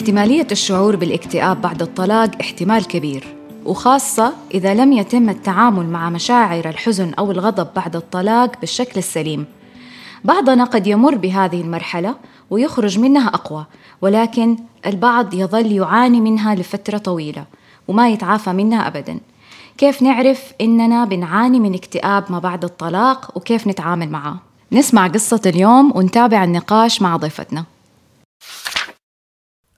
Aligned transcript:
احتمالية 0.00 0.46
الشعور 0.52 0.96
بالاكتئاب 0.96 1.60
بعد 1.60 1.82
الطلاق 1.82 2.30
احتمال 2.40 2.86
كبير 2.86 3.36
وخاصة 3.64 4.32
إذا 4.54 4.74
لم 4.74 4.92
يتم 4.92 5.28
التعامل 5.28 5.86
مع 5.86 6.10
مشاعر 6.10 6.68
الحزن 6.68 7.14
أو 7.14 7.30
الغضب 7.30 7.68
بعد 7.76 7.96
الطلاق 7.96 8.60
بالشكل 8.60 8.98
السليم. 8.98 9.46
بعضنا 10.24 10.64
قد 10.64 10.86
يمر 10.86 11.14
بهذه 11.14 11.60
المرحلة 11.60 12.14
ويخرج 12.50 12.98
منها 12.98 13.28
أقوى 13.28 13.66
ولكن 14.02 14.56
البعض 14.86 15.34
يظل 15.34 15.72
يعاني 15.72 16.20
منها 16.20 16.54
لفترة 16.54 16.98
طويلة 16.98 17.44
وما 17.88 18.08
يتعافى 18.08 18.52
منها 18.52 18.86
أبدا. 18.86 19.20
كيف 19.78 20.02
نعرف 20.02 20.52
إننا 20.60 21.04
بنعاني 21.04 21.60
من 21.60 21.74
اكتئاب 21.74 22.24
ما 22.30 22.38
بعد 22.38 22.64
الطلاق 22.64 23.36
وكيف 23.36 23.66
نتعامل 23.66 24.08
معه؟ 24.08 24.36
نسمع 24.72 25.06
قصة 25.06 25.40
اليوم 25.46 25.96
ونتابع 25.96 26.44
النقاش 26.44 27.02
مع 27.02 27.16
ضيفتنا. 27.16 27.64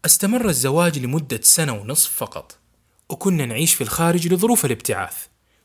استمر 0.04 0.48
الزواج 0.48 0.98
لمدة 0.98 1.40
سنة 1.42 1.72
ونصف 1.72 2.10
فقط. 2.10 2.58
وكنا 3.08 3.46
نعيش 3.46 3.74
في 3.74 3.80
الخارج 3.80 4.28
لظروف 4.28 4.64
الابتعاث. 4.64 5.14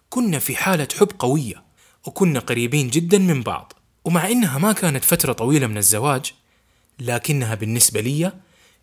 كنا 0.09 0.39
في 0.39 0.55
حالة 0.55 0.87
حب 0.99 1.09
قوية. 1.19 1.63
وكنا 2.05 2.39
قريبين 2.39 2.89
جدا 2.89 3.17
من 3.17 3.41
بعض. 3.41 3.73
ومع 4.05 4.27
إنها 4.27 4.57
ما 4.57 4.71
كانت 4.71 5.03
فترة 5.03 5.33
طويلة 5.33 5.67
من 5.67 5.77
الزواج 5.77 6.33
لكنها 6.99 7.55
بالنسبة 7.55 8.01
لي 8.01 8.33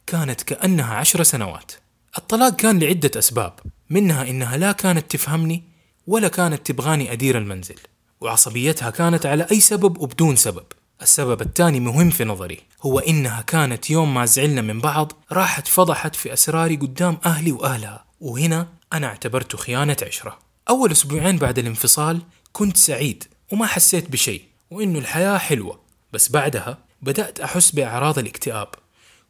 كانت 0.06 0.42
كأنها 0.42 0.94
عشر 0.94 1.22
سنوات. 1.22 1.72
الطلاق 2.18 2.56
كان 2.56 2.78
لعدة 2.78 3.18
أسباب. 3.18 3.52
منها 3.90 4.30
إنها 4.30 4.56
لا 4.56 4.72
كانت 4.72 5.10
تفهمني 5.10 5.62
ولا 6.06 6.28
كانت 6.28 6.66
تبغاني 6.66 7.12
أدير 7.12 7.38
المنزل. 7.38 7.78
وعصبيتها 8.20 8.90
كانت 8.90 9.26
على 9.26 9.46
أي 9.50 9.60
سبب 9.60 9.98
وبدون 9.98 10.36
سبب. 10.36 10.66
السبب 11.02 11.42
الثاني 11.42 11.80
مهم 11.80 12.10
في 12.10 12.24
نظري 12.24 12.60
هو 12.82 12.98
إنها 12.98 13.42
كانت 13.42 13.90
يوم 13.90 14.14
ما 14.14 14.24
زعلنا 14.24 14.62
من 14.62 14.80
بعض 14.80 15.12
راحت 15.32 15.68
فضحت 15.68 16.16
في 16.16 16.32
أسراري 16.32 16.76
قدام 16.76 17.18
أهلي 17.26 17.52
وأهلها 17.52 18.04
وهنا 18.20 18.68
أنا 18.92 19.06
اعتبرته 19.06 19.58
خيانة 19.58 19.96
عشرة. 20.02 20.38
أول 20.68 20.90
أسبوعين 20.92 21.36
بعد 21.36 21.58
الانفصال 21.58 22.22
كنت 22.52 22.76
سعيد 22.76 23.24
وما 23.52 23.66
حسيت 23.66 24.10
بشيء 24.10 24.42
وإنه 24.70 24.98
الحياة 24.98 25.38
حلوة. 25.38 25.80
بس 26.12 26.28
بعدها 26.28 26.78
بدأت 27.02 27.40
أحس 27.40 27.70
بأعراض 27.70 28.18
الاكتئاب. 28.18 28.68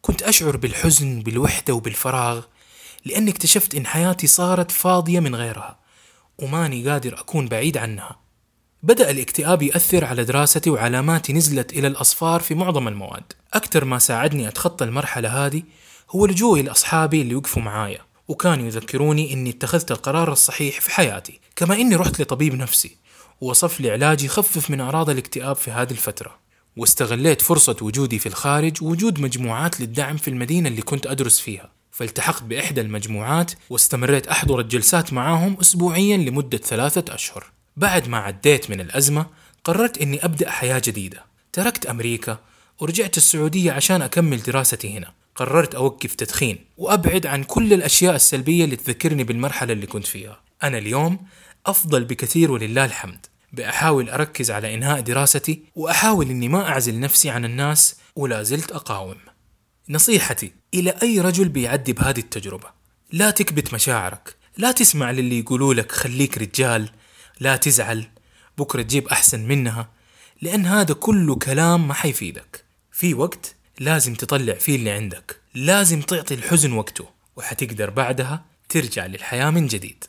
كنت 0.03 0.23
أشعر 0.23 0.57
بالحزن 0.57 1.21
بالوحدة 1.21 1.75
وبالفراغ 1.75 2.43
لأني 3.05 3.31
اكتشفت 3.31 3.75
إن 3.75 3.87
حياتي 3.87 4.27
صارت 4.27 4.71
فاضية 4.71 5.21
من 5.21 5.35
غيرها 5.35 5.79
وماني 6.39 6.89
قادر 6.89 7.21
أكون 7.21 7.49
بعيد 7.49 7.77
عنها. 7.77 8.24
بدأ 8.85 9.11
الاكتئاب 9.11 9.63
يأثر 9.63 10.05
على 10.05 10.25
دراستي 10.25 10.71
وعلاماتي 10.71 11.33
نزلت 11.33 11.73
إلى 11.73 11.87
الأصفار 11.87 12.41
في 12.41 12.55
معظم 12.55 12.89
المواد. 12.89 13.33
أكثر 13.55 13.85
ما 13.85 13.99
ساعدني 13.99 14.49
أتخطى 14.49 14.85
المرحلة 14.85 15.47
هذه 15.47 15.63
هو 16.11 16.27
لجوئي 16.27 16.63
لأصحابي 16.63 17.23
اللي 17.23 17.35
وقفوا 17.35 17.63
معايا 17.63 17.99
وكانوا 18.29 18.67
يذكروني 18.67 19.33
إني 19.33 19.51
اتخذت 19.51 19.91
القرار 19.91 20.33
الصحيح 20.33 20.81
في 20.81 20.91
حياتي 20.91 21.41
كما 21.57 21.75
إني 21.75 21.97
رحت 21.97 22.21
لطبيب 22.21 22.55
نفسي 22.55 22.97
ووصف 23.41 23.81
لي 23.81 23.91
علاج 23.91 24.25
يخفف 24.25 24.71
من 24.71 24.81
أعراض 24.81 25.11
الاكتئاب 25.11 25.57
في 25.57 25.71
هذه 25.71 25.91
الفترة. 25.91 26.39
واستغليت 26.77 27.43
فرصة 27.43 27.77
وجودي 27.83 28.19
في 28.19 28.27
الخارج 28.27 28.83
ووجود 28.83 29.21
مجموعات 29.21 29.81
للدعم 29.81 30.17
في 30.17 30.29
المدينة 30.29 30.69
اللي 30.69 30.83
كنت 30.83 31.07
أدرس 31.07 31.41
فيها. 31.41 31.71
فالتحقت 31.91 32.43
بإحدى 32.43 32.81
المجموعات 32.81 33.53
واستمريت 33.71 34.27
أحضر 34.27 34.61
الجلسات 34.61 35.13
معاهم 35.13 35.57
أسبوعيا 35.61 36.17
لمدة 36.17 36.59
ثلاثة 36.59 37.15
أشهر. 37.15 37.55
بعد 37.77 38.09
ما 38.09 38.19
عديت 38.19 38.71
من 38.71 38.81
الأزمة 38.81 39.27
قررت 39.65 39.99
أني 39.99 40.25
أبدأ 40.25 40.51
حياة 40.51 40.83
جديدة. 40.85 41.25
تركت 41.53 41.87
أمريكا 41.87 42.39
ورجعت 42.79 43.17
السعودية 43.17 43.73
عشان 43.73 44.03
أكمل 44.03 44.43
دراستي 44.43 44.99
هنا. 44.99 45.13
قررت 45.37 45.75
أوقف 45.75 46.15
تدخين 46.15 46.59
وأبعد 46.77 47.27
عن 47.27 47.45
كل 47.45 47.73
الأشياء 47.73 48.15
السلبية 48.15 48.65
اللي 48.65 48.77
تذكرني 48.77 49.25
بالمرحلة 49.25 49.73
اللي 49.73 49.87
كنت 49.87 50.07
فيها. 50.07 50.41
أنا 50.63 50.79
اليوم 50.79 51.19
أفضل 51.67 52.05
بكثير 52.05 52.53
ولله 52.53 52.85
الحمد. 52.85 53.27
بأحاول 53.53 54.11
أركز 54.11 54.51
على 54.51 54.75
إنهاء 54.75 55.01
دراستي 55.01 55.63
وأحاول 55.77 56.31
إني 56.31 56.49
ما 56.49 56.69
أعزل 56.69 57.01
نفسي 57.01 57.31
عن 57.31 57.45
الناس 57.45 57.97
ولا 58.17 58.43
زلت 58.43 58.73
أقاوم. 58.73 59.17
نصيحتي 59.89 60.53
إلى 60.75 60.95
أي 61.03 61.21
رجل 61.21 61.49
بيعدي 61.49 61.93
بهذه 61.93 62.19
التجربة؟ 62.19 62.69
لا 63.13 63.31
تكبت 63.31 63.75
مشاعرك 63.75 64.37
لا 64.57 64.73
تسمع 64.73 65.11
للي 65.11 65.39
يقولوا 65.39 65.75
لك 65.75 65.93
خليك 65.93 66.39
رجال 66.39 66.91
لا 67.41 67.57
تزعل 67.57 68.07
بكرة 68.59 68.83
تجيب 68.83 69.09
أحسن 69.09 69.41
منها 69.41 69.89
لأن 70.43 70.67
هذا 70.67 70.95
كله 70.95 71.37
كلام 71.37 71.89
ما 71.89 71.95
حيفيدك. 71.95 72.65
في 72.93 73.15
وقت 73.15 73.55
لازم 73.81 74.15
تطلع 74.15 74.55
فيه 74.55 74.77
اللي 74.77 74.91
عندك 74.91 75.41
لازم 75.55 76.01
تعطي 76.01 76.35
الحزن 76.35 76.73
وقته 76.73 77.05
وحتقدر 77.37 77.91
بعدها 77.91 78.45
ترجع 78.69 79.07
للحياة 79.07 79.51
من 79.51 79.67
جديد. 79.67 80.05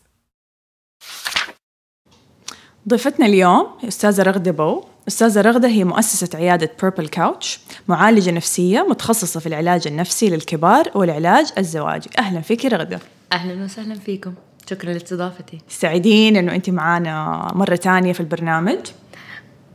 ضيفتنا 2.87 3.25
اليوم 3.25 3.67
أستاذة 3.87 4.23
رغدة 4.23 4.51
بو. 4.51 4.83
أستاذة 5.07 5.41
رغدة 5.41 5.67
هي 5.67 5.83
مؤسسة 5.83 6.29
عيادة 6.33 6.71
بيربل 6.81 7.07
كاوتش 7.07 7.59
معالجة 7.87 8.31
نفسية 8.31 8.87
متخصصة 8.89 9.39
في 9.39 9.47
العلاج 9.47 9.87
النفسي 9.87 10.29
للكبار 10.29 10.91
والعلاج 10.95 11.51
الزواجي. 11.57 12.09
أهلا 12.19 12.41
فيك 12.41 12.65
رغدة. 12.65 12.99
أهلا 13.33 13.63
وسهلا 13.63 13.99
فيكم. 13.99 14.33
شكرا 14.69 14.93
لاستضافتي. 14.93 15.61
سعيدين 15.69 16.37
أنه 16.37 16.55
أنت 16.55 16.69
معانا 16.69 17.47
مرة 17.55 17.75
تانية 17.75 18.13
في 18.13 18.19
البرنامج. 18.19 18.79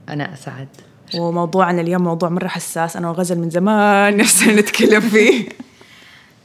أنا 0.08 0.34
أسعد. 0.34 0.68
وموضوعنا 1.14 1.80
اليوم 1.80 2.02
موضوع 2.02 2.28
مرة 2.28 2.48
حساس 2.48 2.96
أنا 2.96 3.10
وغزل 3.10 3.38
من 3.38 3.50
زمان 3.50 4.16
نفسنا 4.20 4.60
نتكلم 4.60 5.00
فيه. 5.00 5.48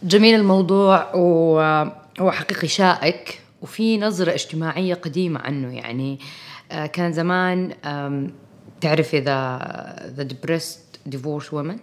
جميل 0.03 0.35
الموضوع 0.35 1.15
وهو 1.15 2.31
حقيقي 2.31 2.67
شائك 2.67 3.39
وفي 3.61 3.97
نظرة 3.97 4.33
اجتماعية 4.33 4.93
قديمة 4.93 5.39
عنه. 5.39 5.75
يعني 5.75 6.19
آه، 6.71 6.85
كان 6.85 7.13
زمان 7.13 7.73
تعرف 8.81 9.15
إذا 9.15 9.59
the 10.17 10.23
depressed 10.33 11.15
divorce 11.15 11.47
women 11.51 11.77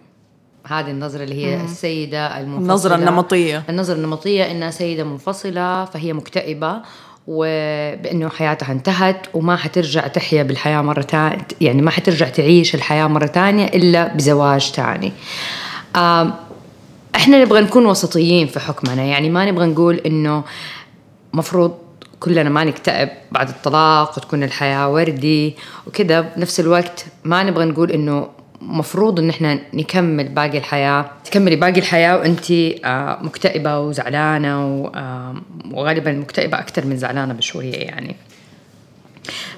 هذه 0.67 0.91
النظرة 0.91 1.23
اللي 1.23 1.45
هي 1.45 1.63
السيدة 1.63 2.39
المنفصلة. 2.39 2.65
النظرة 2.65 2.95
النمطية. 2.95 3.63
النظرة 3.69 3.95
النمطية 3.95 4.51
إنها 4.51 4.71
سيدة 4.71 5.03
منفصلة 5.03 5.85
فهي 5.85 6.13
مكتئبة 6.13 6.81
وبإنه 7.27 8.29
حياتها 8.29 8.71
انتهت 8.71 9.27
وما 9.33 9.55
حترجع 9.55 10.07
تحيا 10.07 10.43
بالحياة 10.43 10.81
مرة 10.81 11.01
ثانية 11.01 11.47
يعني 11.61 11.81
ما 11.81 11.91
حترجع 11.91 12.29
تعيش 12.29 12.75
الحياة 12.75 13.07
مرة 13.07 13.25
ثانية 13.25 13.65
إلا 13.65 14.13
بزواج 14.13 14.71
ثاني 14.71 15.11
إحنا 17.15 17.41
نبغى 17.41 17.61
نكون 17.61 17.85
وسطيين 17.85 18.47
في 18.47 18.59
حكمنا 18.59 19.03
يعني 19.03 19.29
ما 19.29 19.51
نبغى 19.51 19.65
نقول 19.65 19.95
إنه 19.95 20.43
مفروض 21.33 21.73
كلنا 22.19 22.49
ما 22.49 22.63
نكتئب 22.63 23.09
بعد 23.31 23.49
الطلاق 23.49 24.17
وتكون 24.17 24.43
الحياة 24.43 24.89
وردي 24.89 25.55
وكذا. 25.87 26.21
بنفس 26.21 26.59
الوقت 26.59 27.05
ما 27.23 27.43
نبغى 27.43 27.65
نقول 27.65 27.91
إنه 27.91 28.29
مفروض 28.67 29.19
إن 29.19 29.29
إحنا 29.29 29.59
نكمل 29.73 30.27
باقي 30.29 30.57
الحياة. 30.57 31.11
تكملي 31.25 31.55
باقي 31.55 31.79
الحياة 31.79 32.17
وانت 32.17 32.51
آه، 32.51 33.19
مكتئبة 33.21 33.79
وزعلانة 33.79 34.91
آه، 34.95 35.35
وغالبا 35.71 36.11
مكتئبة 36.11 36.59
أكثر 36.59 36.85
من 36.85 36.97
زعلانة 36.97 37.33
بشوية 37.33 37.73
يعني. 37.75 38.15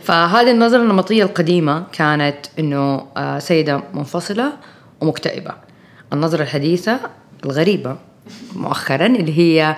فهذه 0.03 0.51
النظرة 0.51 0.81
النمطية 0.81 1.23
القديمة 1.23 1.83
كانت 1.91 2.37
إنه 2.59 3.07
آه، 3.17 3.39
سيدة 3.39 3.83
منفصلة 3.93 4.53
ومكتئبة. 5.01 5.51
النظرة 6.13 6.43
الحديثة 6.43 6.99
الغريبة 7.45 7.97
مؤخرا 8.55 9.05
اللي 9.05 9.39
هي 9.39 9.75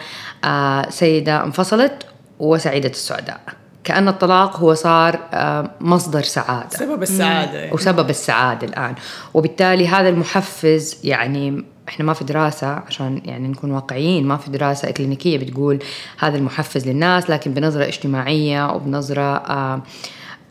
سيدة 0.90 1.44
انفصلت 1.44 2.06
وسعيدة 2.40 2.90
السعداء. 2.90 3.42
كأن 3.88 4.08
الطلاق 4.08 4.58
هو 4.58 4.74
صار 4.74 5.20
آه، 5.34 5.72
مصدر 5.82 6.22
سعادة. 6.22 6.70
سبب 6.70 7.02
السعادة. 7.02 7.74
وسبب 7.74 8.10
السعادة 8.10 8.68
الآن. 8.68 8.96
وبالتالي 9.34 9.88
هذا 9.88 10.10
المحفز 10.10 10.98
يعني 11.04 11.64
إحنا 11.90 12.06
ما 12.06 12.14
في 12.14 12.24
دراسة 12.24 12.68
عشان 12.68 13.22
يعني 13.26 13.48
نكون 13.48 13.72
واقعيين 13.72 14.28
ما 14.28 14.38
في 14.38 14.52
دراسة 14.52 14.90
إكلينيكية 14.90 15.38
بتقول 15.38 15.80
هذا 16.20 16.38
المحفز 16.38 16.88
للناس 16.88 17.30
لكن 17.30 17.54
بنظرة 17.54 17.84
اجتماعية 17.88 18.74
وبنظرة 18.74 19.38
آآ 19.38 19.82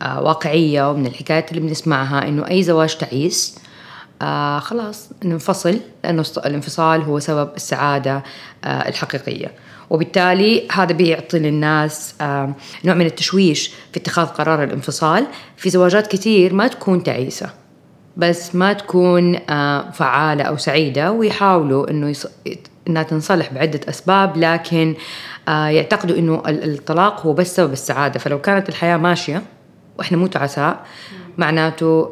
آآ 0.01 0.19
واقعية 0.19 0.91
ومن 0.91 1.05
الحكايات 1.07 1.51
اللي 1.51 1.61
بنسمعها 1.61 2.27
إنه 2.27 2.49
أي 2.49 2.63
زواج 2.63 2.97
تعيس 2.97 3.59
آه 4.21 4.59
خلاص 4.59 5.09
ننفصل 5.23 5.79
لأنه 6.03 6.25
الانفصال 6.45 7.01
هو 7.01 7.19
سبب 7.19 7.49
السعادة 7.55 8.23
آه 8.63 8.89
الحقيقية. 8.89 9.51
وبالتالي 9.89 10.67
هذا 10.71 10.93
بيعطي 10.93 11.39
للناس 11.39 12.15
نوع 12.85 12.95
من 12.95 13.05
التشويش 13.05 13.67
في 13.67 13.99
اتخاذ 13.99 14.25
قرار 14.25 14.63
الانفصال 14.63 15.27
في 15.57 15.69
زواجات 15.69 16.07
كثير 16.07 16.53
ما 16.53 16.67
تكون 16.67 17.03
تعيسة 17.03 17.49
بس 18.17 18.55
ما 18.55 18.73
تكون 18.73 19.37
فعالة 19.91 20.43
أو 20.43 20.57
سعيدة 20.57 21.11
ويحاولوا 21.11 21.89
إنه 21.89 22.09
يص... 22.09 22.27
إنها 22.87 23.03
تنصلح 23.03 23.53
بعدة 23.53 23.79
أسباب 23.89 24.37
لكن 24.37 24.95
يعتقدوا 25.47 26.17
إنه 26.17 26.43
الطلاق 26.47 27.25
هو 27.25 27.33
بس 27.33 27.55
سبب 27.55 27.73
السعادة. 27.73 28.19
فلو 28.19 28.41
كانت 28.41 28.69
الحياة 28.69 28.97
ماشية 28.97 29.41
وإحنا 29.99 30.17
مو 30.17 30.27
تعساء 30.27 30.85
معناته 31.37 32.11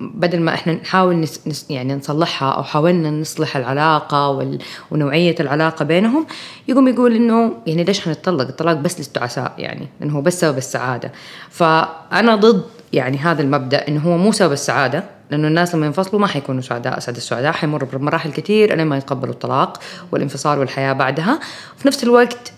بدل 0.00 0.40
ما 0.40 0.54
إحنا 0.54 0.72
نحاول 0.72 1.20
نس 1.20 1.40
نس 1.46 1.66
يعني 1.70 1.94
نصلحها 1.94 2.50
أو 2.50 2.62
حاولنا 2.62 3.10
نصلح 3.10 3.56
العلاقة 3.56 4.28
وال 4.28 4.58
ونوعية 4.90 5.34
العلاقة 5.40 5.84
بينهم 5.84 6.26
يقوم 6.68 6.88
يقول 6.88 7.16
إنه 7.16 7.52
يعني 7.66 7.84
ليش 7.84 8.00
حنتطلق 8.00 8.48
الطلاق 8.48 8.74
بس 8.74 8.98
للتعساء 8.98 9.52
يعني 9.58 9.88
إنه 10.02 10.16
هو 10.16 10.20
بس 10.20 10.40
سبب 10.40 10.58
السعادة. 10.58 11.12
فأنا 11.50 12.36
ضد 12.36 12.62
يعني 12.92 13.18
هذا 13.18 13.42
المبدأ 13.42 13.88
إنه 13.88 14.00
هو 14.00 14.16
مو 14.16 14.32
سبب 14.32 14.52
السعادة 14.52 15.04
لأنه 15.30 15.48
الناس 15.48 15.74
لما 15.74 15.86
ينفصلوا 15.86 16.20
ما 16.20 16.26
حيكونوا 16.26 16.62
سعداء 16.62 16.98
اسعد 16.98 17.16
السعداء 17.16 17.52
حيمروا 17.52 17.88
بمراحل 17.92 18.32
كثير 18.32 18.74
لين 18.74 18.86
ما 18.86 18.96
يتقبلوا 18.96 19.32
الطلاق 19.32 19.80
والانفصال 20.12 20.58
والحياة 20.58 20.92
بعدها. 20.92 21.40
في 21.76 21.88
نفس 21.88 22.04
الوقت 22.04 22.52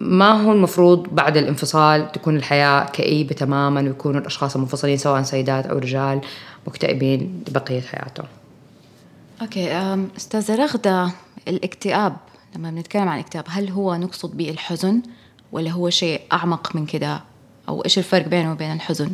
ما 0.00 0.32
هو 0.42 0.52
المفروض 0.52 1.06
بعد 1.14 1.36
الانفصال 1.36 2.12
تكون 2.12 2.36
الحياة 2.36 2.84
كئيبة 2.84 3.34
تماما 3.34 3.80
ويكونوا 3.80 4.20
الأشخاص 4.20 4.54
المنفصلين 4.54 4.96
سواء 4.96 5.22
سيدات 5.22 5.66
أو 5.66 5.78
رجال 5.78 6.20
مكتئبين 6.66 7.42
لبقية 7.48 7.80
حياتهم؟ 7.80 8.26
أوكي 9.42 9.72
أم، 9.72 10.08
أستاذة 10.16 10.54
رغدة 10.54 11.10
الاكتئاب 11.48 12.16
لما 12.56 12.70
بنتكلم 12.70 13.08
عن 13.08 13.18
الاكتئاب 13.18 13.44
هل 13.48 13.68
هو 13.70 13.94
نقصد 13.96 14.36
به 14.36 14.50
الحزن 14.50 15.02
ولا 15.52 15.70
هو 15.70 15.90
شيء 15.90 16.20
أعمق 16.32 16.76
من 16.76 16.86
كده؟ 16.86 17.20
أو 17.68 17.84
إيش 17.84 17.98
الفرق 17.98 18.28
بينه 18.28 18.52
وبين 18.52 18.72
الحزن؟ 18.72 19.10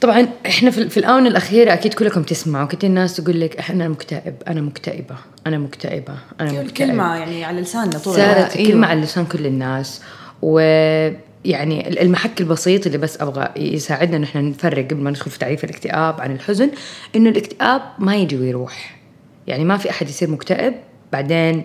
طبعا 0.00 0.28
إحنا 0.46 0.70
في, 0.70 0.88
في 0.88 0.96
الآونة 0.96 1.28
الأخيرة 1.28 1.72
أكيد 1.72 1.94
كلكم 1.94 2.22
تسمعوا 2.22 2.66
كثير 2.66 2.90
ناس 2.90 3.16
تقول 3.16 3.40
لك 3.40 3.70
أنا 3.70 3.88
مكتئب 3.88 4.34
أنا 4.48 4.60
مكتئبة 4.60 5.14
أنا 5.46 5.58
مكتئبة 5.58 6.14
أنا 6.40 6.50
أيوة، 6.50 6.62
مكتئب 6.62 6.82
الكلمة 6.86 7.16
يعني 7.16 7.44
على 7.44 7.60
لساننا 7.60 7.98
طول 7.98 8.14
صارت 8.14 8.36
الوقت. 8.36 8.56
الكلمة 8.56 8.86
على 8.86 9.00
لسان 9.00 9.26
كل 9.26 9.46
الناس. 9.46 10.02
ويعني 10.42 12.02
المحك 12.02 12.40
البسيط 12.40 12.86
اللي 12.86 12.98
بس 12.98 13.20
أبغى 13.20 13.48
يساعدنا 13.56 14.16
إن 14.16 14.22
إحنا 14.22 14.40
نفرق 14.40 14.84
قبل 14.84 14.96
ما 15.02 15.10
ندخل 15.10 15.30
في 15.30 15.38
تعريف 15.38 15.64
الاكتئاب 15.64 16.20
عن 16.20 16.32
الحزن 16.32 16.70
إنه 17.16 17.30
الاكتئاب 17.30 17.82
ما 17.98 18.16
يجي 18.16 18.36
ويروح. 18.36 18.98
يعني 19.46 19.64
ما 19.64 19.76
في 19.76 19.90
أحد 19.90 20.08
يصير 20.08 20.30
مكتئب 20.30 20.74
بعدين 21.12 21.64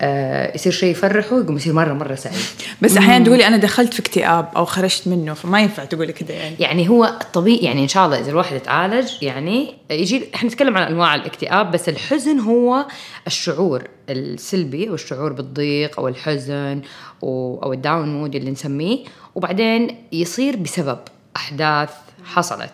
آه 0.00 0.54
يصير 0.54 0.72
شيء 0.72 0.90
يفرحه 0.90 1.38
يقوم 1.38 1.56
يصير 1.56 1.72
مره 1.72 1.92
مرة 1.92 2.14
سعيد. 2.14 2.36
بس 2.82 2.96
أحيانا 2.96 3.24
تقولي 3.24 3.46
أنا 3.46 3.56
دخلت 3.56 3.94
في 3.94 4.00
اكتئاب 4.00 4.48
أو 4.56 4.64
خرجت 4.64 5.08
منه 5.08 5.34
فما 5.34 5.60
ينفع 5.60 5.84
تقولي 5.84 6.12
كذا 6.12 6.32
يعني. 6.32 6.56
يعني 6.58 6.88
هو 6.88 7.04
الطبيعي 7.04 7.56
يعني 7.56 7.82
إن 7.82 7.88
شاء 7.88 8.06
الله 8.06 8.18
إذا 8.20 8.30
الواحد 8.30 8.56
يتعالج 8.56 9.22
يعني 9.22 9.74
يجي 9.90 10.24
إحنا 10.34 10.48
نتكلم 10.48 10.76
عن 10.76 10.82
أنواع 10.82 11.14
الاكتئاب 11.14 11.70
بس 11.70 11.88
الحزن 11.88 12.40
هو 12.40 12.86
الشعور 13.26 13.82
السلبي 14.10 14.88
أو 14.88 14.94
الشعور 14.94 15.32
بالضيق 15.32 16.00
أو 16.00 16.08
الحزن 16.08 16.80
أو 17.22 17.60
أو 17.62 17.72
ال 17.72 17.79
down 17.79 18.08
mood 18.08 18.34
اللي 18.34 18.50
نسميه 18.50 18.98
وبعدين 19.34 19.96
يصير 20.12 20.56
بسبب 20.56 20.98
أحداث 21.36 21.90
حصلت. 22.24 22.72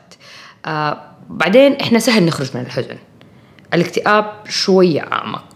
آه 0.67 1.03
بعدين 1.31 1.73
إحنا 1.73 1.99
سهل 1.99 2.27
نخرج 2.27 2.51
من 2.55 2.61
الحزن. 2.61 2.97
الاكتئاب 3.75 4.33
شوية 4.49 5.01
أعمق. 5.13 5.50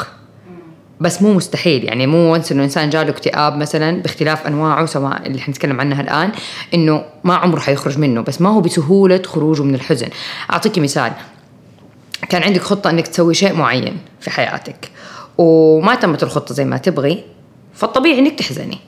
بس 1.00 1.23
مو 1.23 1.32
مستحيل. 1.32 1.85
يعني 1.85 2.06
مو 2.06 2.32
وانس 2.32 2.52
إنه 2.52 2.64
إنسان 2.64 2.91
جاله 2.91 3.11
اكتئاب 3.11 3.56
مثلا 3.56 4.02
باختلاف 4.02 4.46
أنواعه 4.46 4.87
سواء 4.87 5.26
اللي 5.26 5.41
حنتكلم 5.41 5.81
عنها 5.81 6.00
الآن 6.00 6.32
إنه 6.75 7.05
ما 7.25 7.35
عمره 7.35 7.61
حيخرج 7.61 7.99
منه 7.99 8.20
بس 8.20 8.41
ما 8.41 8.50
هو 8.50 8.61
بسهولة 8.61 9.23
خروجه 9.26 9.62
من 9.62 9.75
الحزن. 9.75 10.08
اعطيكي 10.52 10.81
مثال. 10.81 11.12
كان 12.29 12.43
عندك 12.43 12.61
خطة 12.61 12.91
إنك 12.91 13.08
تسوي 13.08 13.35
شيء 13.35 13.55
معين 13.55 13.96
في 14.20 14.31
حياتك 14.31 14.91
وما 15.38 15.94
تمت 15.94 16.23
الخطة 16.23 16.55
زي 16.55 16.64
ما 16.64 16.76
تبغي 16.76 17.25
فالطبيعي 17.75 18.19
إنك 18.19 18.38
تحزني. 18.38 18.79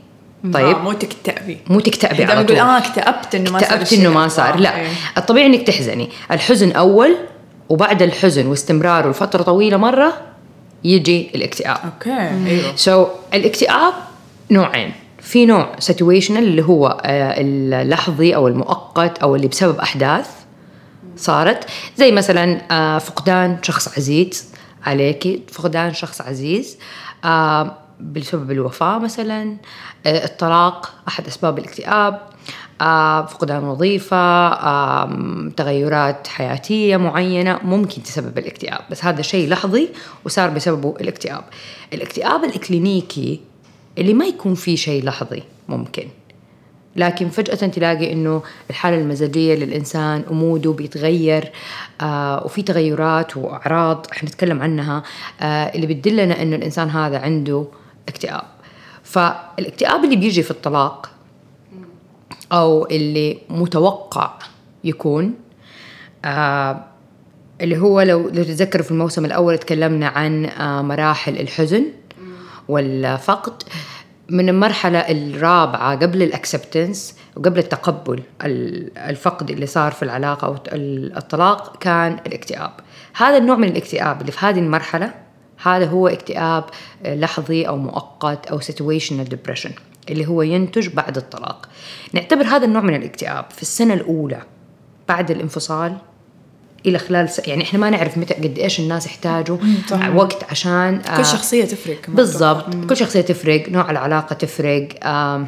طيب؟ 0.52 0.76
مو 0.76 0.92
تكتئبي. 0.92 1.58
مو 1.66 1.80
تكتئبي 1.80 2.24
على 2.24 2.44
طول. 2.44 2.56
آه 2.56 2.78
اكتئبت 2.78 3.34
إنه 3.34 3.50
ما 3.50 3.58
صار 3.58 3.74
اكتئبت. 3.74 3.92
إنه 3.92 4.10
ما 4.10 4.28
صار. 4.28 4.56
لا. 4.56 4.80
إيه. 4.80 4.88
الطبيعي 5.18 5.46
إنك 5.46 5.66
تحزني. 5.66 6.10
الحزن 6.30 6.72
أول 6.72 7.16
وبعد 7.68 8.02
الحزن 8.02 8.46
واستمراره 8.46 9.10
لفترة 9.10 9.42
طويلة 9.42 9.76
مرة 9.76 10.12
يجي 10.84 11.30
الاكتئاب. 11.34 11.76
Okay. 11.84 12.10
أيوه. 12.46 12.76
so 12.76 13.04
so, 13.04 13.08
الاكتئاب 13.34 13.94
نوعين. 14.50 14.92
في 15.20 15.46
نوع 15.46 15.72
situational 15.78 16.44
اللي 16.44 16.62
هو 16.62 17.00
آه، 17.04 17.34
اللحظي 17.40 18.34
أو 18.34 18.48
المؤقت 18.48 19.18
أو 19.18 19.36
اللي 19.36 19.48
بسبب 19.48 19.78
أحداث 19.78 20.30
صارت. 21.16 21.66
زي 21.96 22.12
مثلا 22.12 22.60
آه، 22.70 22.98
فقدان 22.98 23.58
شخص 23.62 23.98
عزيز. 23.98 24.48
عليك. 24.84 25.50
فقدان 25.52 25.94
شخص 25.94 26.20
عزيز 26.20 26.78
آه، 27.24 27.78
بسبب 28.00 28.50
الوفاة 28.50 28.98
مثلا 28.98 29.56
الطلاق 30.06 30.92
أحد 31.08 31.26
أسباب 31.26 31.58
الاكتئاب. 31.58 32.20
فقدان 33.28 33.64
وظيفة 33.64 34.54
تغيرات 35.48 36.26
حياتية 36.26 36.96
معينة 36.96 37.60
ممكن 37.64 38.02
تسبب 38.02 38.38
الاكتئاب. 38.38 38.80
بس 38.90 39.04
هذا 39.04 39.22
شيء 39.22 39.48
لحظي 39.48 39.88
وصار 40.24 40.50
بسببه 40.50 40.94
الاكتئاب. 41.00 41.44
الاكتئاب 41.92 42.44
الإكلينيكي 42.44 43.40
اللي 43.98 44.14
ما 44.14 44.24
يكون 44.26 44.54
فيه 44.54 44.76
شيء 44.76 45.04
لحظي 45.04 45.42
ممكن. 45.68 46.08
لكن 46.96 47.28
فجأة 47.28 47.54
تلاقي 47.54 48.12
إنه 48.12 48.42
الحالة 48.70 48.96
المزاجية 48.96 49.54
للإنسان 49.54 50.24
وموده 50.30 50.72
بيتغير 50.72 51.52
آه 52.00 52.42
وفي 52.44 52.62
تغيرات 52.62 53.36
وأعراض 53.36 54.06
حنتكلم 54.10 54.62
عنها 54.62 55.02
آه 55.40 55.44
اللي 55.44 55.86
بتدلنا 55.86 56.42
إنه 56.42 56.56
الإنسان 56.56 56.90
هذا 56.90 57.18
عنده 57.18 57.66
اكتئاب. 58.08 58.42
فالاكتئاب 59.02 60.04
اللي 60.04 60.16
بيجي 60.16 60.42
في 60.42 60.50
الطلاق 60.50 61.10
أو 62.52 62.86
اللي 62.86 63.38
متوقع 63.50 64.30
يكون. 64.84 65.34
آه 66.24 66.84
اللي 67.60 67.78
هو 67.78 68.00
لو 68.00 68.28
تتذكروا 68.28 68.84
في 68.84 68.90
الموسم 68.90 69.24
الأول 69.24 69.58
تكلمنا 69.58 70.06
عن 70.08 70.44
آه 70.46 70.82
مراحل 70.82 71.40
الحزن 71.40 71.84
والفقد. 72.68 73.62
من 74.28 74.48
المرحلة 74.48 74.98
الرابعة 74.98 75.96
قبل 75.96 76.22
الأكسبتنس 76.22 77.16
وقبل 77.36 77.58
التقبل 77.58 78.22
ال- 78.44 78.98
الفقد 78.98 79.50
اللي 79.50 79.66
صار 79.66 79.92
في 79.92 80.02
العلاقة 80.02 80.46
أو 80.46 80.56
ال- 80.72 81.16
الطلاق 81.16 81.76
كان 81.76 82.18
الاكتئاب. 82.26 82.70
هذا 83.16 83.36
النوع 83.36 83.56
من 83.56 83.68
الاكتئاب 83.68 84.20
اللي 84.20 84.32
في 84.32 84.46
هذه 84.46 84.58
المرحلة 84.58 85.14
هذا 85.62 85.86
هو 85.86 86.08
اكتئاب 86.08 86.64
آه، 87.04 87.14
لحظي 87.14 87.68
أو 87.68 87.76
مؤقت 87.76 88.46
أو 88.46 88.60
situational 88.60 89.26
depression. 89.34 89.70
اللي 90.10 90.26
هو 90.28 90.42
ينتج 90.42 90.88
بعد 90.88 91.16
الطلاق. 91.16 91.68
نعتبر 92.12 92.44
هذا 92.44 92.64
النوع 92.64 92.82
من 92.82 92.94
الاكتئاب 92.94 93.44
في 93.56 93.62
السنة 93.62 93.94
الأولى 93.94 94.42
بعد 95.08 95.30
الانفصال 95.30 95.96
إلى 96.86 96.98
خلال 96.98 97.28
س... 97.28 97.38
يعني 97.38 97.62
إحنا 97.62 97.78
ما 97.78 97.90
نعرف 97.90 98.18
متى 98.18 98.34
قد 98.34 98.58
إيش 98.58 98.80
الناس 98.80 99.06
يحتاجوا. 99.06 99.58
وقت 100.14 100.44
عشان 100.50 101.00
آه، 101.08 101.16
كل 101.16 101.24
شخصية 101.26 101.64
تفرق. 101.64 101.98
بالضبط. 102.08 102.74
كل 102.88 102.96
شخصية 102.96 103.20
تفرق. 103.20 103.68
نوع 103.68 103.90
العلاقة 103.90 104.34
تفرق. 104.34 104.88
آم، 105.06 105.46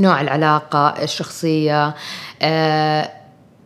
نوع 0.00 0.20
العلاقة 0.20 0.88
الشخصية 1.02 1.94
آه، 2.42 3.10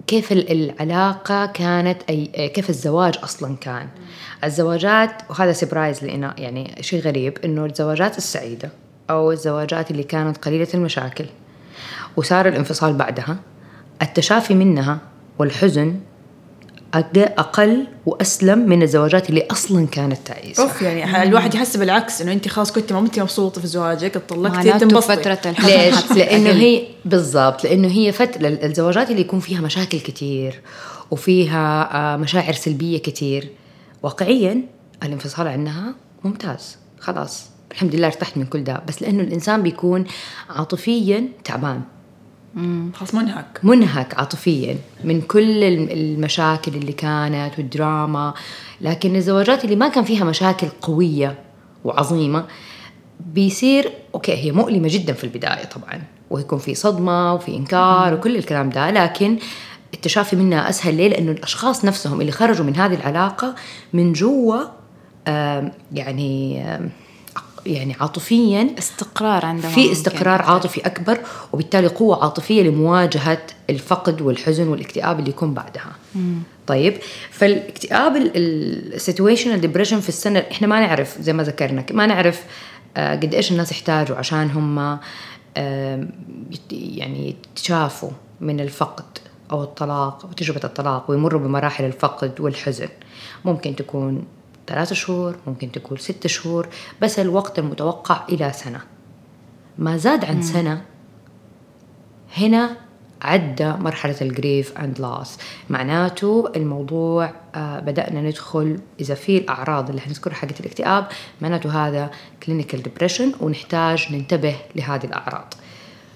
كيف 0.06 0.32
ال- 0.32 0.52
العلاقة 0.52 1.46
كانت 1.46 2.02
أي 2.10 2.30
آه، 2.36 2.46
كيف 2.46 2.70
الزواج 2.70 3.14
أصلا 3.22 3.56
كان. 3.56 3.88
الزواجات 4.44 5.10
وهذا 5.30 5.52
سبرايز 5.52 6.04
لنا 6.04 6.34
يعني 6.38 6.76
شيء 6.80 7.00
غريب 7.02 7.38
إنه 7.44 7.64
الزواجات 7.64 8.18
السعيدة. 8.18 8.70
أو 9.10 9.32
الزواجات 9.32 9.90
اللي 9.90 10.02
كانت 10.02 10.36
قليلة 10.44 10.68
المشاكل. 10.74 11.24
وصار 12.16 12.48
الانفصال 12.48 12.92
بعدها. 12.92 13.36
التشافي 14.02 14.54
منها 14.54 14.98
والحزن 15.38 15.94
أق- 16.96 17.00
أقل 17.16 17.86
وأسلم 18.06 18.58
من 18.58 18.82
الزواجات 18.82 19.30
اللي 19.30 19.46
أصلا 19.50 19.86
كانت 19.86 20.18
تعيسة 20.26 20.62
أوف 20.62 20.82
يعني 20.82 21.22
الواحد 21.22 21.54
يحس 21.54 21.76
بالعكس 21.76 22.22
إنه 22.22 22.32
انت 22.32 22.48
خلاص 22.48 22.72
كنت 22.72 22.92
ما 22.92 22.98
انت 22.98 23.18
مبسوطة 23.20 23.60
في 23.60 23.66
زواجك 23.66 24.16
اتطلقتي 24.16 24.78
تنبسطي 24.78 25.16
فترة 25.16 25.50
الحزن 25.50 25.68
ليش؟ 25.68 25.94
أقل. 26.22 26.46
هي 26.46 26.82
بالضبط 27.04 27.64
لأنه 27.64 27.88
هي 27.88 28.12
فترة 28.12 28.48
الزواجات 28.48 29.10
اللي 29.10 29.20
يكون 29.20 29.40
فيها 29.40 29.60
مشاكل 29.60 30.00
كتير 30.00 30.60
وفيها 31.10 31.90
آه، 31.94 32.16
مشاعر 32.16 32.52
سلبية 32.52 32.98
كتير. 32.98 33.48
واقعيا 34.02 34.62
الانفصال 35.02 35.48
عنها 35.48 35.94
ممتاز. 36.24 36.76
خلاص. 37.00 37.46
الحمد 37.72 37.94
لله 37.94 38.06
ارتحت 38.06 38.36
من 38.38 38.44
كل 38.46 38.64
ده. 38.64 38.82
بس 38.88 39.02
لأنه 39.02 39.22
الإنسان 39.22 39.62
بيكون 39.62 40.04
عاطفيا 40.50 41.28
تعبان. 41.44 41.80
خلاص 42.94 43.14
منهك. 43.14 43.60
منهك 43.62 44.14
عاطفيا 44.18 44.76
من 45.04 45.20
كل 45.20 45.64
الم- 45.64 45.88
المشاكل 45.90 46.74
اللي 46.74 46.92
كانت 46.92 47.58
والدراما. 47.58 48.34
لكن 48.80 49.16
الزواجات 49.16 49.64
اللي 49.64 49.76
ما 49.76 49.88
كان 49.88 50.04
فيها 50.04 50.24
مشاكل 50.24 50.66
قوية 50.82 51.38
وعظيمة 51.84 52.44
بيصير 53.26 53.92
أوكي 54.14 54.32
هي 54.34 54.52
مؤلمة 54.52 54.88
جدا 54.90 55.12
في 55.12 55.24
البداية 55.24 55.64
طبعا. 55.64 56.02
ويكون 56.30 56.58
في 56.58 56.74
صدمة 56.74 57.34
وفي 57.34 57.56
إنكار 57.56 58.14
وكل 58.14 58.36
الكلام 58.36 58.70
ده. 58.70 58.90
لكن 58.90 59.38
التشافي 59.94 60.36
منها 60.36 60.68
أسهل 60.68 60.94
ليه؟ 60.94 61.08
لأنه 61.08 61.32
الأشخاص 61.32 61.84
نفسهم 61.84 62.20
اللي 62.20 62.32
خرجوا 62.32 62.64
من 62.66 62.76
هذه 62.76 62.94
العلاقة 62.94 63.54
من 63.92 64.12
جوا 64.12 64.58
يعني 65.92 66.64
يعني 67.68 67.96
عاطفيا 68.00 68.74
استقرار 68.78 69.46
عندهم 69.46 69.70
في 69.72 69.92
استقرار 69.92 70.42
عاطفي 70.42 70.86
أكبر 70.86 71.18
وبالتالي 71.52 71.86
قوة 71.86 72.24
عاطفية 72.24 72.62
لمواجهة 72.62 73.42
الفقد 73.70 74.22
والحزن 74.22 74.68
والاكتئاب 74.68 75.18
اللي 75.18 75.30
يكون 75.30 75.54
بعدها. 75.54 75.92
مم. 76.14 76.38
طيب 76.66 76.94
فالاكتئاب 77.30 78.16
ال 78.16 78.28
situational 78.28 79.60
depression 79.60 80.00
في 80.00 80.08
السنة 80.08 80.38
إحنا 80.38 80.66
ما 80.66 80.80
نعرف 80.80 81.18
زي 81.20 81.32
ما 81.32 81.42
ذكرنا 81.42 81.86
ما 81.92 82.06
نعرف 82.06 82.44
آه، 82.96 83.14
قد 83.14 83.34
إيش 83.34 83.52
الناس 83.52 83.70
يحتاجوا 83.72 84.16
عشان 84.16 84.50
هم 84.50 84.98
يعني 86.70 87.36
يتشافوا 87.54 88.10
من 88.40 88.60
الفقد 88.60 89.04
أو 89.50 89.62
الطلاق 89.62 90.24
أو 90.24 90.32
تجربة 90.32 90.60
الطلاق 90.64 91.10
ويمروا 91.10 91.40
بمراحل 91.40 91.84
الفقد 91.84 92.40
والحزن. 92.40 92.88
ممكن 93.44 93.76
تكون 93.76 94.24
ثلاثة 94.68 94.94
شهور 94.94 95.36
ممكن 95.46 95.72
تكون 95.72 95.98
ست 95.98 96.26
شهور 96.26 96.68
بس 97.02 97.18
الوقت 97.18 97.58
المتوقع 97.58 98.24
إلى 98.28 98.52
سنة. 98.52 98.80
ما 99.78 99.96
زاد 99.96 100.24
عن 100.24 100.42
سنة 100.42 100.82
هنا 102.36 102.76
عدى 103.22 103.72
مرحلة 103.72 104.16
ال 104.20 104.30
grief 104.30 104.78
and 104.78 105.00
loss 105.00 105.38
معناته 105.70 106.52
الموضوع 106.56 107.30
آه 107.54 107.80
بدأنا 107.80 108.22
ندخل 108.22 108.78
إذا 109.00 109.14
في 109.14 109.38
الأعراض 109.38 109.88
اللي 109.88 110.00
حنذكرها 110.00 110.34
حقت 110.34 110.60
الاكتئاب 110.60 111.06
معناته 111.40 111.88
هذا 111.88 112.10
clinical 112.42 112.82
depression 112.82 113.32
ونحتاج 113.40 114.12
ننتبه 114.12 114.56
لهذه 114.76 115.04
الأعراض. 115.04 115.54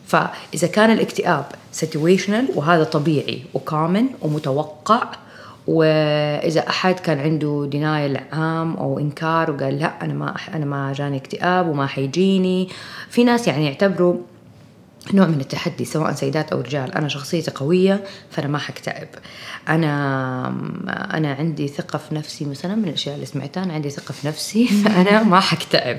فإذا 0.06 0.66
كان 0.66 0.90
الاكتئاب 0.90 1.46
situational 1.72 2.48
وهذا 2.54 2.84
طبيعي 2.84 3.42
و 3.54 3.62
common 3.62 4.06
ومتوقع 4.20 5.02
وإذا 5.66 6.68
أحد 6.68 6.94
كان 6.94 7.18
عنده 7.18 7.66
denial 7.70 8.20
عام 8.32 8.76
أو 8.76 8.98
إنكار 8.98 9.50
وقال 9.50 9.78
لا 9.78 10.04
أنا 10.04 10.14
ما 10.14 10.34
أنا 10.54 10.64
ما 10.64 10.92
جاني 10.92 11.16
اكتئاب 11.16 11.68
وما 11.68 11.86
حيجيني 11.86 12.68
في 13.10 13.24
ناس 13.24 13.48
يعني 13.48 13.66
يعتبروا 13.66 14.16
نوع 15.14 15.26
من 15.26 15.40
التحدي 15.40 15.84
سواء 15.84 16.12
سيدات 16.12 16.52
أو 16.52 16.60
رجال. 16.60 16.94
أنا 16.94 17.08
شخصيتي 17.08 17.50
قوية 17.50 18.04
فأنا 18.30 18.48
ما 18.48 18.58
حكتئب. 18.58 19.08
أنا 19.68 20.54
أنا 21.14 21.32
عندي 21.32 21.68
ثقة 21.68 21.98
في 21.98 22.14
نفسي 22.14 22.44
مثلا 22.44 22.74
من 22.74 22.88
الأشياء 22.88 23.14
اللي 23.14 23.26
سمعتها 23.26 23.64
أنا 23.64 23.72
عندي 23.72 23.90
ثقة 23.90 24.12
في 24.12 24.26
نفسي 24.26 24.66
فانا 24.66 25.22
ما 25.32 25.40
حكتئب. 25.40 25.98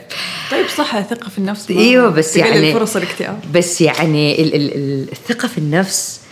طيب 0.52 0.68
صح 0.68 1.02
ثقة 1.02 1.30
في 1.30 1.38
النفس 1.38 1.72
إيوه 1.72 2.10
بس 2.10 2.38
يعني 2.38 2.74
فرص 2.74 2.96
الاكتئاب. 2.96 3.40
بس 3.54 3.82
يعني 3.82 4.42
ال 4.42 4.56
ال 4.56 4.76
ال 4.76 5.12
الثقه 5.12 5.48
في 5.48 5.58
النفس 5.58 6.23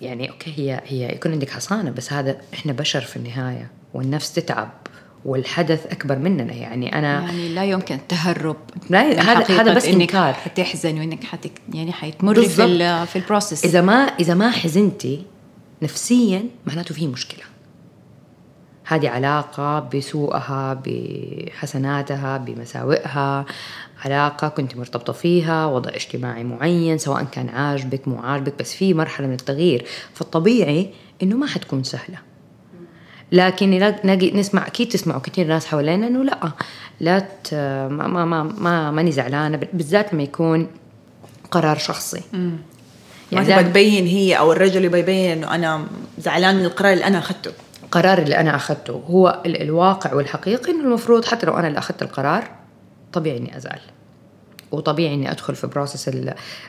يعني 0.00 0.30
أوكي 0.30 0.52
هي 0.56 0.80
هي 0.86 1.14
يكون 1.14 1.32
عندك 1.32 1.50
حصانة 1.50 1.90
بس 1.90 2.12
هذا 2.12 2.36
إحنا 2.54 2.72
بشر 2.72 3.00
في 3.00 3.16
النهاية 3.16 3.70
والنفس 3.94 4.32
تتعب 4.32 4.70
والحدث 5.24 5.86
أكبر 5.86 6.18
مننا. 6.18 6.52
يعني 6.52 6.98
أنا 6.98 7.20
يعني 7.20 7.48
لا 7.48 7.64
يمكن 7.64 7.94
التهرب 7.94 8.56
لا 8.90 9.00
هذا 9.00 9.60
هذا 9.60 9.74
بس 9.74 9.84
إنكار. 9.84 10.32
حتحزن 10.32 10.98
وإنك 10.98 11.24
حت 11.24 11.46
يعني 11.74 11.92
حتمر 11.92 12.42
في 12.42 13.06
في 13.06 13.16
البروسيس 13.16 13.64
إذا 13.64 13.80
ما 13.80 13.94
إذا 13.94 14.34
ما 14.34 14.50
حزنتي 14.50 15.24
نفسيا 15.82 16.44
معناته 16.66 16.94
في 16.94 17.06
مشكلة. 17.06 17.44
هذه 18.84 19.08
علاقة 19.08 19.80
بسوءها 19.80 20.82
بحسناتها 20.84 22.36
بمساوئها. 22.36 23.46
علاقة 24.04 24.48
كنت 24.48 24.76
مرتبطة 24.76 25.12
فيها 25.12 25.66
وضع 25.66 25.90
اجتماعي 25.90 26.44
معين 26.44 26.98
سواء 26.98 27.24
كان 27.24 27.48
عاجبك 27.48 28.08
مو 28.08 28.18
عاجبك 28.18 28.54
بس 28.58 28.74
في 28.74 28.94
مرحلة 28.94 29.26
من 29.26 29.32
التغيير. 29.32 29.86
فالطبيعي 30.14 30.90
إنه 31.22 31.36
ما 31.36 31.46
حتكون 31.46 31.84
سهلة. 31.84 32.18
لكن 33.32 33.70
نلاقي 33.70 34.30
نسمع 34.30 34.66
أكيد 34.66 34.88
تسمعوا 34.88 35.20
كثير 35.20 35.46
ناس 35.46 35.66
حوالينا 35.66 36.06
إنه 36.06 36.24
لا 36.24 36.52
لا 37.00 37.26
ما 37.88 38.06
ما 38.06 38.24
ما 38.24 38.42
ما 38.42 38.90
ماني 38.90 39.12
زعلانة 39.12 39.60
بالذات 39.72 40.14
لما 40.14 40.22
يكون 40.22 40.68
قرار 41.50 41.78
شخصي. 41.78 42.20
يعني 42.32 42.54
ما 43.32 43.44
تبغى 43.44 43.64
تبين 43.64 44.06
هي 44.06 44.38
أو 44.38 44.52
الرجل 44.52 44.84
يبغى 44.84 45.00
يبين 45.00 45.30
إنه 45.30 45.54
أنا 45.54 45.86
زعلان 46.18 46.56
من 46.56 46.64
القرار 46.64 46.92
اللي 46.92 47.04
أنا 47.04 47.18
أخذته. 47.18 47.50
القرار 47.84 48.18
اللي 48.18 48.40
أنا 48.40 48.56
أخذته. 48.56 48.92
هو 48.92 49.42
الواقع 49.46 50.14
والحقيقي 50.14 50.72
إنه 50.72 50.84
المفروض 50.84 51.24
حتى 51.24 51.46
لو 51.46 51.58
أنا 51.58 51.68
اللي 51.68 51.78
أخذت 51.78 52.02
القرار 52.02 52.48
طبيعي 53.16 53.36
إني 53.38 53.56
أزعل. 53.56 53.80
وطبيعي 54.72 55.14
إني 55.14 55.30
أدخل 55.30 55.54
في 55.54 55.66
process 55.66 56.10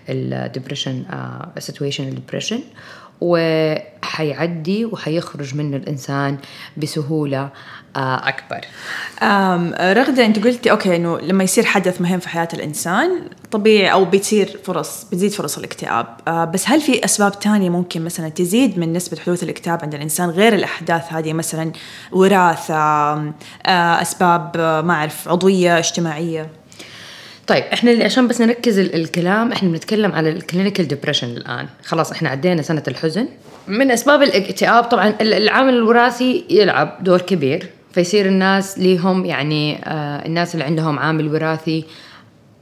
ال 0.09 0.18
depression 0.18 1.05
situation 1.59 2.09
depression 2.09 2.59
وحيعدي 3.21 4.85
وحيخرج 4.85 5.55
منه 5.55 5.77
الإنسان 5.77 6.37
بسهولة 6.77 7.49
آه، 7.95 8.21
أكبر. 8.27 8.61
رغدة 9.93 10.25
أنت 10.25 10.43
قلتي 10.43 10.71
okay 10.71 10.95
إنه 10.95 11.19
لما 11.19 11.43
يصير 11.43 11.65
حدث 11.65 12.01
مهم 12.01 12.19
في 12.19 12.29
حياة 12.29 12.47
الإنسان 12.53 13.09
طبيعي 13.51 13.91
أو 13.91 14.05
بتصير 14.05 14.59
فرص 14.63 15.03
بتزيد 15.03 15.31
فرص 15.31 15.57
الاكتئاب. 15.57 16.07
آه، 16.27 16.45
بس 16.45 16.69
هل 16.69 16.81
في 16.81 17.05
أسباب 17.05 17.39
تانية 17.39 17.69
ممكن 17.69 18.05
مثلا 18.05 18.29
تزيد 18.29 18.79
من 18.79 18.93
نسبة 18.93 19.17
حدوث 19.17 19.43
الاكتئاب 19.43 19.79
عند 19.83 19.95
الإنسان 19.95 20.29
غير 20.29 20.55
الأحداث 20.55 21.13
هذه؟ 21.13 21.33
مثلا 21.33 21.71
وراثة 22.11 22.75
آه، 22.75 24.01
أسباب 24.01 24.57
ما 24.85 24.93
أعرف 24.93 25.29
عضوية 25.29 25.77
اجتماعية. 25.77 26.49
طيب 27.47 27.63
إحنا 27.73 28.03
عشان 28.03 28.27
بس 28.27 28.41
نركز 28.41 28.79
الكلام 28.79 29.51
إحنا 29.51 29.69
بنتكلم 29.69 30.11
على 30.11 30.29
ال 30.29 30.36
clinical 30.36 30.87
depression 30.87 31.27
الآن. 31.27 31.67
خلاص 31.85 32.11
إحنا 32.11 32.29
عدينا 32.29 32.61
سنة 32.61 32.83
الحزن. 32.87 33.27
من 33.67 33.91
أسباب 33.91 34.23
الاكتئاب 34.23 34.83
طبعا 34.83 35.13
العامل 35.21 35.73
الوراثي 35.73 36.45
يلعب 36.49 36.97
دور 37.03 37.21
كبير. 37.21 37.69
فيصير 37.93 38.25
الناس 38.25 38.79
ليهم 38.79 39.25
يعني 39.25 39.75
آه 39.85 40.25
الناس 40.25 40.53
اللي 40.53 40.65
عندهم 40.65 40.99
عامل 40.99 41.33
وراثي 41.33 41.85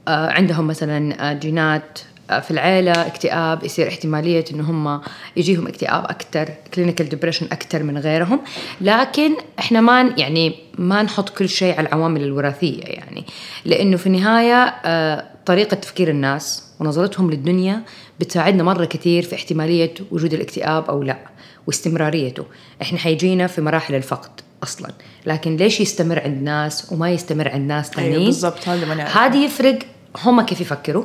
آه 0.08 0.30
عندهم 0.30 0.66
مثلا 0.66 1.30
آه 1.30 1.32
جينات 1.32 1.98
في 2.28 2.50
العيلة 2.50 2.92
اكتئاب 2.92 3.64
يصير 3.64 3.88
احتمالية 3.88 4.44
إن 4.52 4.60
هم 4.60 5.00
يجيهم 5.36 5.66
اكتئاب 5.66 6.04
أكثر 6.04 6.48
clinical 6.74 7.08
depression 7.08 7.46
أكثر 7.46 7.82
من 7.82 7.98
غيرهم. 7.98 8.40
لكن 8.80 9.36
إحنا 9.58 9.80
ما 9.80 10.14
يعني 10.16 10.54
ما 10.78 11.02
نحط 11.02 11.28
كل 11.28 11.48
شيء 11.48 11.78
على 11.78 11.88
العوامل 11.88 12.22
الوراثية 12.22 12.82
يعني. 12.82 13.24
لأنه 13.64 13.96
في 13.96 14.06
النهاية 14.06 14.74
آه، 14.84 15.24
طريقة 15.46 15.74
تفكير 15.74 16.10
الناس 16.10 16.64
ونظرتهم 16.80 17.30
للدنيا 17.30 17.82
بتساعدنا 18.20 18.62
مرة 18.62 18.84
كثير 18.84 19.22
في 19.22 19.34
احتمالية 19.34 19.94
وجود 20.10 20.34
الاكتئاب 20.34 20.84
أو 20.84 21.02
لا 21.02 21.18
واستمراريته. 21.66 22.44
إحنا 22.82 22.98
حيجينا 22.98 23.46
في 23.46 23.60
مراحل 23.60 23.94
الفقد 23.94 24.30
أصلا. 24.62 24.90
لكن 25.26 25.56
ليش 25.56 25.80
يستمر 25.80 26.20
عند 26.20 26.42
ناس 26.42 26.92
وما 26.92 27.10
يستمر 27.10 27.48
عند 27.48 27.68
ناس 27.68 27.90
ثانيين 27.90 28.12
أيوة 28.12 28.24
بالضبط 28.24 28.68
هذا 28.68 29.04
هذه 29.04 29.44
يفرق 29.44 29.78
هم 30.24 30.40
كيف 30.40 30.60
يفكروا 30.60 31.04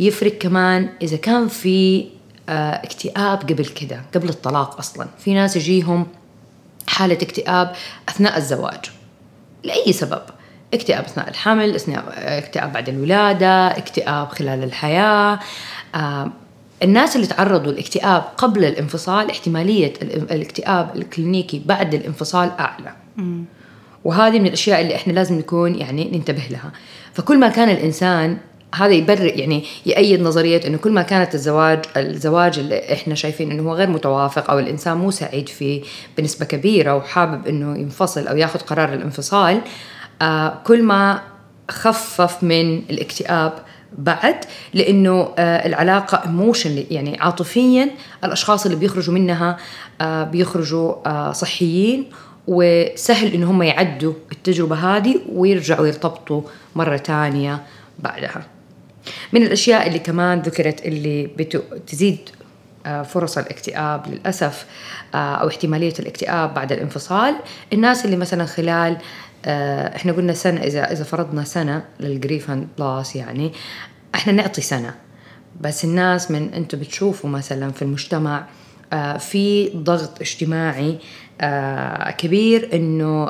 يفرق 0.00 0.32
كمان 0.38 0.88
إذا 1.02 1.16
كان 1.16 1.48
في 1.48 2.06
آه، 2.48 2.84
اكتئاب 2.84 3.38
قبل 3.38 3.66
كده 3.66 4.02
قبل 4.14 4.28
الطلاق 4.28 4.78
أصلا. 4.78 5.08
في 5.18 5.34
ناس 5.34 5.56
يجيهم 5.56 6.06
حالة 6.86 7.14
اكتئاب 7.14 7.72
أثناء 8.08 8.36
الزواج 8.36 8.90
لأي 9.64 9.92
سبب. 9.92 10.22
اكتئاب 10.74 11.04
أثناء 11.04 11.28
الحمل 11.28 11.76
اكتئاب 12.16 12.72
بعد 12.72 12.88
الولادة 12.88 13.66
اكتئاب 13.66 14.28
خلال 14.28 14.64
الحياة. 14.64 15.38
آه، 15.94 16.30
الناس 16.82 17.16
اللي 17.16 17.26
تعرضوا 17.26 17.72
لاكتئاب 17.72 18.22
قبل 18.36 18.64
الانفصال 18.64 19.30
احتمالية 19.30 19.92
الاكتئاب 20.02 20.96
الكلينيكي 20.96 21.62
بعد 21.66 21.94
الانفصال 21.94 22.50
أعلى. 22.58 22.92
وهذه 24.04 24.38
من 24.38 24.46
الأشياء 24.46 24.80
اللي 24.80 24.94
إحنا 24.94 25.12
لازم 25.12 25.38
نكون 25.38 25.74
يعني 25.74 26.10
ننتبه 26.12 26.42
لها. 26.50 26.72
فكل 27.12 27.38
ما 27.38 27.48
كان 27.48 27.68
الإنسان 27.68 28.38
هذا 28.74 28.92
يبرر 28.92 29.26
يعني 29.38 29.64
يأيد 29.86 30.20
نظرية 30.20 30.60
إنه 30.66 30.78
كل 30.78 30.92
ما 30.92 31.02
كانت 31.02 31.34
الزواج 31.34 31.84
الزواج 31.96 32.58
اللي 32.58 32.92
إحنا 32.92 33.14
شايفين 33.14 33.50
إنه 33.50 33.62
هو 33.62 33.74
غير 33.74 33.90
متوافق 33.90 34.50
أو 34.50 34.58
الإنسان 34.58 34.96
مو 34.96 35.10
سعيد 35.10 35.48
فيه 35.48 35.82
بنسبة 36.18 36.46
كبيرة 36.46 36.96
وحابب 36.96 37.46
إنه 37.46 37.78
ينفصل 37.78 38.26
أو 38.26 38.36
ياخذ 38.36 38.60
قرار 38.60 38.92
الانفصال 38.94 39.60
آه 40.22 40.58
كل 40.64 40.82
ما 40.82 41.20
خفف 41.70 42.42
من 42.42 42.78
الاكتئاب 42.78 43.52
بعد 43.98 44.36
لإنه 44.74 45.28
آه 45.38 45.66
العلاقة 45.66 46.22
ايموشن 46.26 46.84
يعني 46.90 47.20
عاطفيا 47.20 47.90
الأشخاص 48.24 48.64
اللي 48.64 48.76
بيخرجوا 48.76 49.14
منها 49.14 49.56
آه 50.00 50.24
بيخرجوا 50.24 50.94
آه 51.08 51.32
صحيين 51.32 52.10
وسهل 52.46 53.32
ان 53.34 53.42
هم 53.44 53.62
يعدوا 53.62 54.12
التجربة 54.32 54.76
هذه 54.76 55.20
ويرجعوا 55.32 55.86
يرتبطوا 55.86 56.42
مرة 56.76 56.96
ثانية 56.96 57.62
بعدها. 57.98 58.57
من 59.32 59.42
الأشياء 59.42 59.86
اللي 59.86 59.98
كمان 59.98 60.40
ذكرت 60.40 60.86
اللي 60.86 61.26
تزيد 61.86 62.18
آه، 62.86 63.02
فرص 63.02 63.38
الاكتئاب 63.38 64.06
للأسف 64.08 64.66
آه، 65.14 65.34
أو 65.34 65.48
احتمالية 65.48 65.94
الاكتئاب 65.98 66.54
بعد 66.54 66.72
الانفصال. 66.72 67.34
الناس 67.72 68.04
اللي 68.04 68.16
مثلا 68.16 68.44
خلال 68.44 68.96
آه، 69.44 69.96
إحنا 69.96 70.12
قلنا 70.12 70.32
سنة 70.32 70.60
إذا 70.60 70.92
إذا 70.92 71.04
فرضنا 71.04 71.44
سنة 71.44 71.84
للجريف 72.00 72.50
بلاس 72.78 73.16
يعني 73.16 73.52
إحنا 74.14 74.32
نعطي 74.32 74.60
سنة. 74.60 74.94
بس 75.60 75.84
الناس 75.84 76.30
من 76.30 76.54
أنتم 76.54 76.78
بتشوفوا 76.78 77.30
مثلا 77.30 77.72
في 77.72 77.82
المجتمع 77.82 78.46
في 79.18 79.68
ضغط 79.76 80.20
اجتماعي 80.20 80.98
كبير 82.18 82.70
إنه 82.74 83.28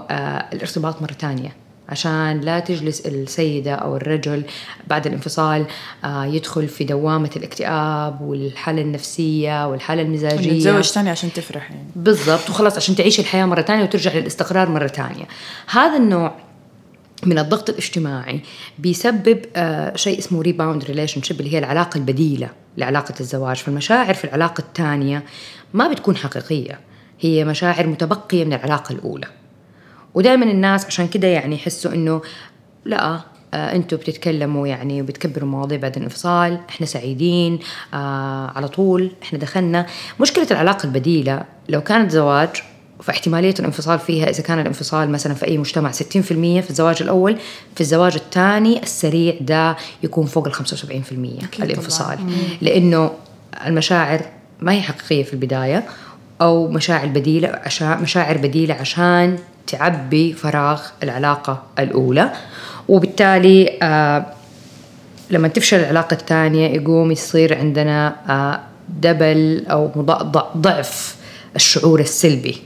الارتباط 0.52 1.02
مرة 1.02 1.12
ثانية 1.12 1.56
عشان 1.88 2.40
لا 2.40 2.60
تجلس 2.60 3.06
السيدة 3.06 3.74
أو 3.74 3.96
الرجل 3.96 4.44
بعد 4.86 5.06
الانفصال 5.06 5.66
آه، 6.04 6.26
يدخل 6.26 6.68
في 6.68 6.84
دوامة 6.84 7.30
الاكتئاب 7.36 8.20
والحالة 8.20 8.82
النفسية 8.82 9.66
والحالة 9.66 10.02
المزاجية. 10.02 10.52
تتزوج 10.52 10.84
ثاني 10.84 11.10
عشان 11.10 11.32
تفرح 11.32 11.70
يعني. 11.70 11.88
بالضبط 11.96 12.50
وخلاص 12.50 12.76
عشان 12.76 12.96
تعيش 12.96 13.20
الحياة 13.20 13.44
مرة 13.44 13.62
ثانية 13.62 13.82
وترجع 13.82 14.14
للاستقرار 14.14 14.68
مرة 14.68 14.86
ثانية. 14.86 15.24
هذا 15.70 15.96
النوع 15.96 16.34
من 17.26 17.38
الضغط 17.38 17.70
الاجتماعي 17.70 18.40
بيسبب 18.78 19.38
آه 19.56 19.96
شيء 19.96 20.18
اسمه 20.18 20.42
rebound 20.42 20.84
relationship 20.84 21.40
اللي 21.40 21.54
هي 21.54 21.58
العلاقة 21.58 21.98
البديلة 21.98 22.48
لعلاقة 22.76 23.14
الزواج. 23.20 23.56
فالمشاعر 23.56 24.14
في 24.14 24.24
العلاقة 24.24 24.60
الثانية 24.60 25.24
ما 25.74 25.88
بتكون 25.88 26.16
حقيقية 26.16 26.80
هي 27.20 27.44
مشاعر 27.44 27.86
متبقية 27.86 28.44
من 28.44 28.52
العلاقة 28.52 28.92
الأولى. 28.92 29.26
ودائما 30.18 30.44
الناس 30.44 30.86
عشان 30.86 31.08
كده 31.08 31.28
يعني 31.28 31.54
يحسوا 31.54 31.92
إنه 31.94 32.22
لا 32.84 33.20
آه 33.54 33.56
أنتوا 33.56 33.98
بتتكلموا 33.98 34.66
يعني 34.66 35.02
وبتكبروا 35.02 35.48
مواضيع 35.48 35.78
بعد 35.78 35.96
الانفصال 35.96 36.58
إحنا 36.68 36.86
سعيدين 36.86 37.58
آه 37.94 38.52
على 38.56 38.68
طول 38.68 39.10
إحنا 39.22 39.38
دخلنا. 39.38 39.86
مشكلة 40.20 40.46
العلاقة 40.50 40.86
البديلة 40.86 41.42
لو 41.68 41.80
كانت 41.80 42.10
زواج 42.10 42.48
فاحتمالية 43.02 43.54
الانفصال 43.58 43.98
فيها 43.98 44.30
إذا 44.30 44.42
كان 44.42 44.58
الانفصال 44.58 45.10
مثلا 45.10 45.34
في 45.34 45.46
أي 45.46 45.58
مجتمع 45.58 45.92
60% 45.92 45.94
في 46.02 46.70
الزواج 46.70 47.02
الأول 47.02 47.36
في 47.74 47.80
الزواج 47.80 48.14
الثاني 48.14 48.82
السريع 48.82 49.34
ده 49.40 49.76
يكون 50.02 50.26
فوق 50.26 50.46
ال 50.46 50.54
75% 50.54 50.60
الانفصال. 51.62 52.16
طبعاً. 52.16 52.30
لأنه 52.60 53.10
المشاعر 53.66 54.20
ما 54.60 54.72
هي 54.72 54.82
حقيقية 54.82 55.22
في 55.24 55.32
البداية 55.32 55.84
أو 56.40 56.68
مشاعر 56.68 57.06
بديلة 57.06 57.48
عشان 57.48 58.02
مشاعر 58.02 58.36
بديلة 58.36 58.74
عشان 58.74 59.38
تعبي 59.72 60.32
فراغ 60.32 60.80
العلاقة 61.02 61.62
الأولى. 61.78 62.30
وبالتالي 62.88 63.78
آه 63.82 64.26
لما 65.30 65.48
تفشل 65.48 65.76
العلاقة 65.80 66.14
الثانية 66.14 66.68
يقوم 66.68 67.12
يصير 67.12 67.58
عندنا 67.58 68.14
آه 68.28 68.60
دبل 69.02 69.64
أو 69.70 69.90
ضعف 70.56 71.16
الشعور 71.56 72.00
السلبي. 72.00 72.56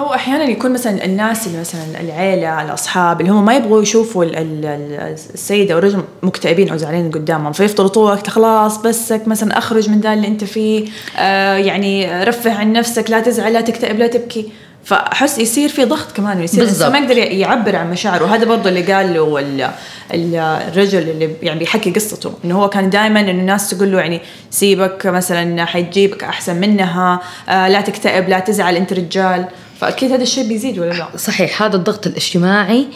أو 0.00 0.14
أحيانا 0.14 0.44
يكون 0.44 0.72
مثلا 0.72 1.04
الناس 1.04 1.46
اللي 1.46 1.60
مثلا 1.60 1.82
العيلة 2.00 2.62
الأصحاب 2.62 3.20
اللي 3.20 3.32
هم 3.32 3.44
ما 3.44 3.56
يبغوا 3.56 3.82
يشوفوا 3.82 4.24
ال- 4.24 4.36
ال- 4.36 4.64
ال- 4.64 5.14
السيدة 5.34 5.74
أو 5.74 5.78
الرجل 5.78 6.02
مكتئبين 6.22 6.68
أو 6.70 6.76
زعلانين 6.76 7.10
قدامهم 7.10 7.52
فيفضلوا 7.52 7.88
طول 7.88 8.04
الوقت 8.12 8.30
خلاص 8.30 8.78
بسك 8.78 9.28
مثلا 9.28 9.58
أخرج 9.58 9.90
من 9.90 10.00
ذا 10.00 10.12
اللي 10.14 10.26
أنت 10.26 10.44
فيه 10.44 10.88
آه 11.18 11.56
يعني 11.56 12.22
رفه 12.24 12.52
عن 12.54 12.72
نفسك 12.72 13.10
لا 13.10 13.20
تزعل 13.20 13.52
لا 13.52 13.60
تكتئب 13.60 13.98
لا 13.98 14.06
تبكي. 14.06 14.52
فأحس 14.84 15.38
يصير 15.38 15.68
في 15.68 15.84
ضغط 15.84 16.12
كمان 16.12 16.42
يصير 16.42 16.64
ما 16.90 16.98
يقدر 16.98 17.16
يعبر 17.18 17.76
عن 17.76 17.90
مشاعره. 17.90 18.24
وهذا 18.24 18.44
برضه 18.44 18.68
اللي 18.68 18.92
قال 18.92 19.14
له 19.14 19.38
ال- 19.38 19.70
ال- 20.14 20.34
الرجل 20.72 20.98
اللي 21.08 21.30
يعني 21.42 21.58
بيحكي 21.58 21.90
قصته 21.90 22.32
إنه 22.44 22.62
هو 22.62 22.68
كان 22.68 22.90
دائما 22.90 23.20
إنه 23.20 23.30
الناس 23.30 23.70
تقول 23.70 23.92
له 23.92 23.98
يعني 24.00 24.20
سيبك 24.50 25.06
مثلا 25.06 25.64
حيجيبك 25.64 26.24
أحسن 26.24 26.56
منها 26.56 27.20
آه 27.48 27.68
لا 27.68 27.80
تكتئب 27.80 28.28
لا 28.28 28.38
تزعل 28.38 28.76
أنت 28.76 28.92
رجال. 28.92 29.44
فأكيد 29.80 30.12
هذا 30.12 30.22
الشيء 30.22 30.48
بيزيد 30.48 30.78
ولا 30.78 30.92
لا؟ 30.92 31.06
صحيح 31.16 31.62
هذا 31.62 31.76
الضغط 31.76 32.06
الاجتماعي 32.06 32.86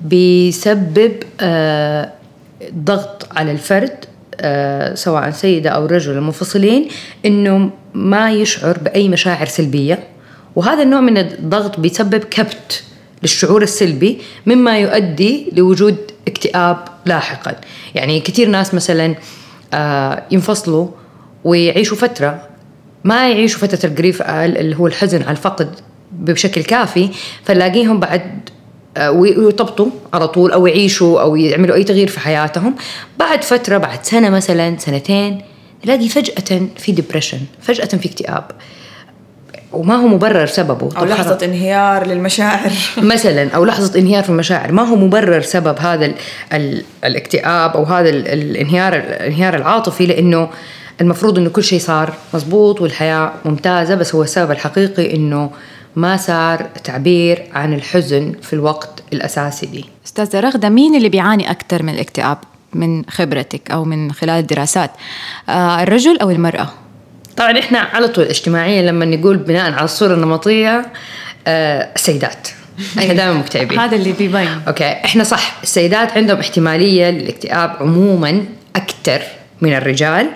بيسبب 0.00 1.12
آه، 1.40 2.12
ضغط 2.74 3.26
على 3.36 3.52
الفرد 3.52 4.04
آه، 4.40 4.94
سواء 4.94 5.30
سيدة 5.30 5.70
أو 5.70 5.86
رجل 5.86 6.20
منفصلين 6.20 6.88
إنه 7.26 7.70
ما 7.94 8.32
يشعر 8.32 8.78
بأي 8.78 9.08
مشاعر 9.08 9.46
سلبية. 9.46 9.98
وهذا 10.56 10.82
النوع 10.82 11.00
من 11.00 11.18
الضغط 11.18 11.80
بيسبب 11.80 12.24
كبت 12.24 12.82
للشعور 13.22 13.62
السلبي 13.62 14.18
مما 14.46 14.78
يؤدي 14.78 15.50
لوجود 15.52 15.96
اكتئاب 16.28 16.76
لاحقا. 17.06 17.54
يعني 17.94 18.20
كثير 18.20 18.48
ناس 18.48 18.74
مثلا 18.74 19.14
آه، 19.74 20.22
ينفصلوا 20.30 20.88
ويعيشوا 21.44 21.96
فترة 21.96 22.48
ما 23.04 23.30
يعيشوا 23.30 23.60
فترة 23.60 23.90
الجريف 23.90 24.22
اللي 24.22 24.76
هو 24.76 24.86
الحزن 24.86 25.22
على 25.22 25.30
الفقد 25.30 25.80
بشكل 26.12 26.62
كافي 26.62 27.08
فنلاقيهم 27.44 28.00
بعد 28.00 28.50
آه، 28.96 29.10
ويطبطوا 29.10 29.86
على 30.14 30.28
طول 30.28 30.52
أو 30.52 30.66
يعيشوا 30.66 31.20
أو 31.20 31.36
يعملوا 31.36 31.76
أي 31.76 31.84
تغيير 31.84 32.08
في 32.08 32.20
حياتهم. 32.20 32.74
بعد 33.18 33.44
فترة 33.44 33.78
بعد 33.78 34.04
سنة 34.04 34.30
مثلا 34.30 34.76
سنتين 34.78 35.42
تلاقي 35.82 36.08
فجأة 36.08 36.60
في 36.76 36.92
ديبريشن 36.92 37.40
فجأة 37.60 37.84
في 37.84 38.08
اكتئاب. 38.08 38.44
وما 39.72 39.94
هو 39.96 40.08
مبرر 40.08 40.46
سببه. 40.46 40.88
لحظة 41.06 41.22
خلاص. 41.22 41.42
انهيار 41.42 42.06
للمشاعر. 42.06 42.72
مثلا 43.14 43.50
أو 43.50 43.64
لحظة 43.64 43.98
انهيار 43.98 44.22
في 44.22 44.30
المشاعر. 44.30 44.72
ما 44.72 44.82
هو 44.82 44.96
مبرر 44.96 45.40
سبب 45.40 45.78
هذا 45.78 46.06
ال 46.06 46.14
ال 46.52 46.84
الاكتئاب 47.04 47.76
أو 47.76 47.84
هذا 47.84 48.08
ال 48.08 48.28
الانهيار 48.28 48.94
الانهيار 48.94 49.56
العاطفي؟ 49.56 50.06
لأنه 50.06 50.48
المفروض 51.00 51.38
إنه 51.38 51.50
كل 51.50 51.64
شيء 51.64 51.78
صار 51.80 52.14
مزبوط 52.34 52.80
والحياة 52.80 53.32
ممتازة 53.44 53.94
بس 53.94 54.14
هو 54.14 54.22
السبب 54.22 54.50
الحقيقي 54.50 55.16
إنه 55.16 55.50
ما 55.96 56.16
صار 56.16 56.66
تعبير 56.84 57.42
عن 57.54 57.74
الحزن 57.74 58.32
في 58.42 58.52
الوقت 58.52 59.02
الأساسي 59.12 59.66
دي. 59.66 59.84
أستاذة 60.06 60.40
رغدة 60.40 60.68
مين 60.68 60.94
اللي 60.94 61.08
بيعاني 61.08 61.50
أكثر 61.50 61.82
من 61.82 61.94
الاكتئاب 61.94 62.38
من 62.74 63.04
خبرتك 63.10 63.70
أو 63.70 63.84
من 63.84 64.12
خلال 64.12 64.40
الدراسات؟ 64.40 64.90
آه 65.48 65.82
الرجل 65.82 66.18
أو 66.18 66.30
المرأة؟ 66.30 66.68
طبعا 67.38 67.58
إحنا 67.58 67.78
على 67.78 68.08
طول 68.08 68.24
اجتماعيا 68.24 68.82
لما 68.82 69.04
نقول 69.04 69.36
بناء 69.36 69.72
على 69.72 69.84
الصورة 69.84 70.14
النمطية 70.14 70.86
آه 71.46 71.88
السيدات. 71.96 72.48
إحنا 72.98 73.14
دائما 73.14 73.32
مكتئبين. 73.32 73.78
هذا 73.78 73.96
اللي 73.96 74.12
بيبين. 74.12 74.60
okay 74.68 74.84
إحنا 74.84 75.24
صح 75.24 75.56
السيدات 75.62 76.12
عندهم 76.12 76.38
احتمالية 76.38 77.10
للاكتئاب 77.10 77.76
عموما 77.80 78.44
أكثر 78.76 79.22
من 79.60 79.74
الرجال. 79.74 80.30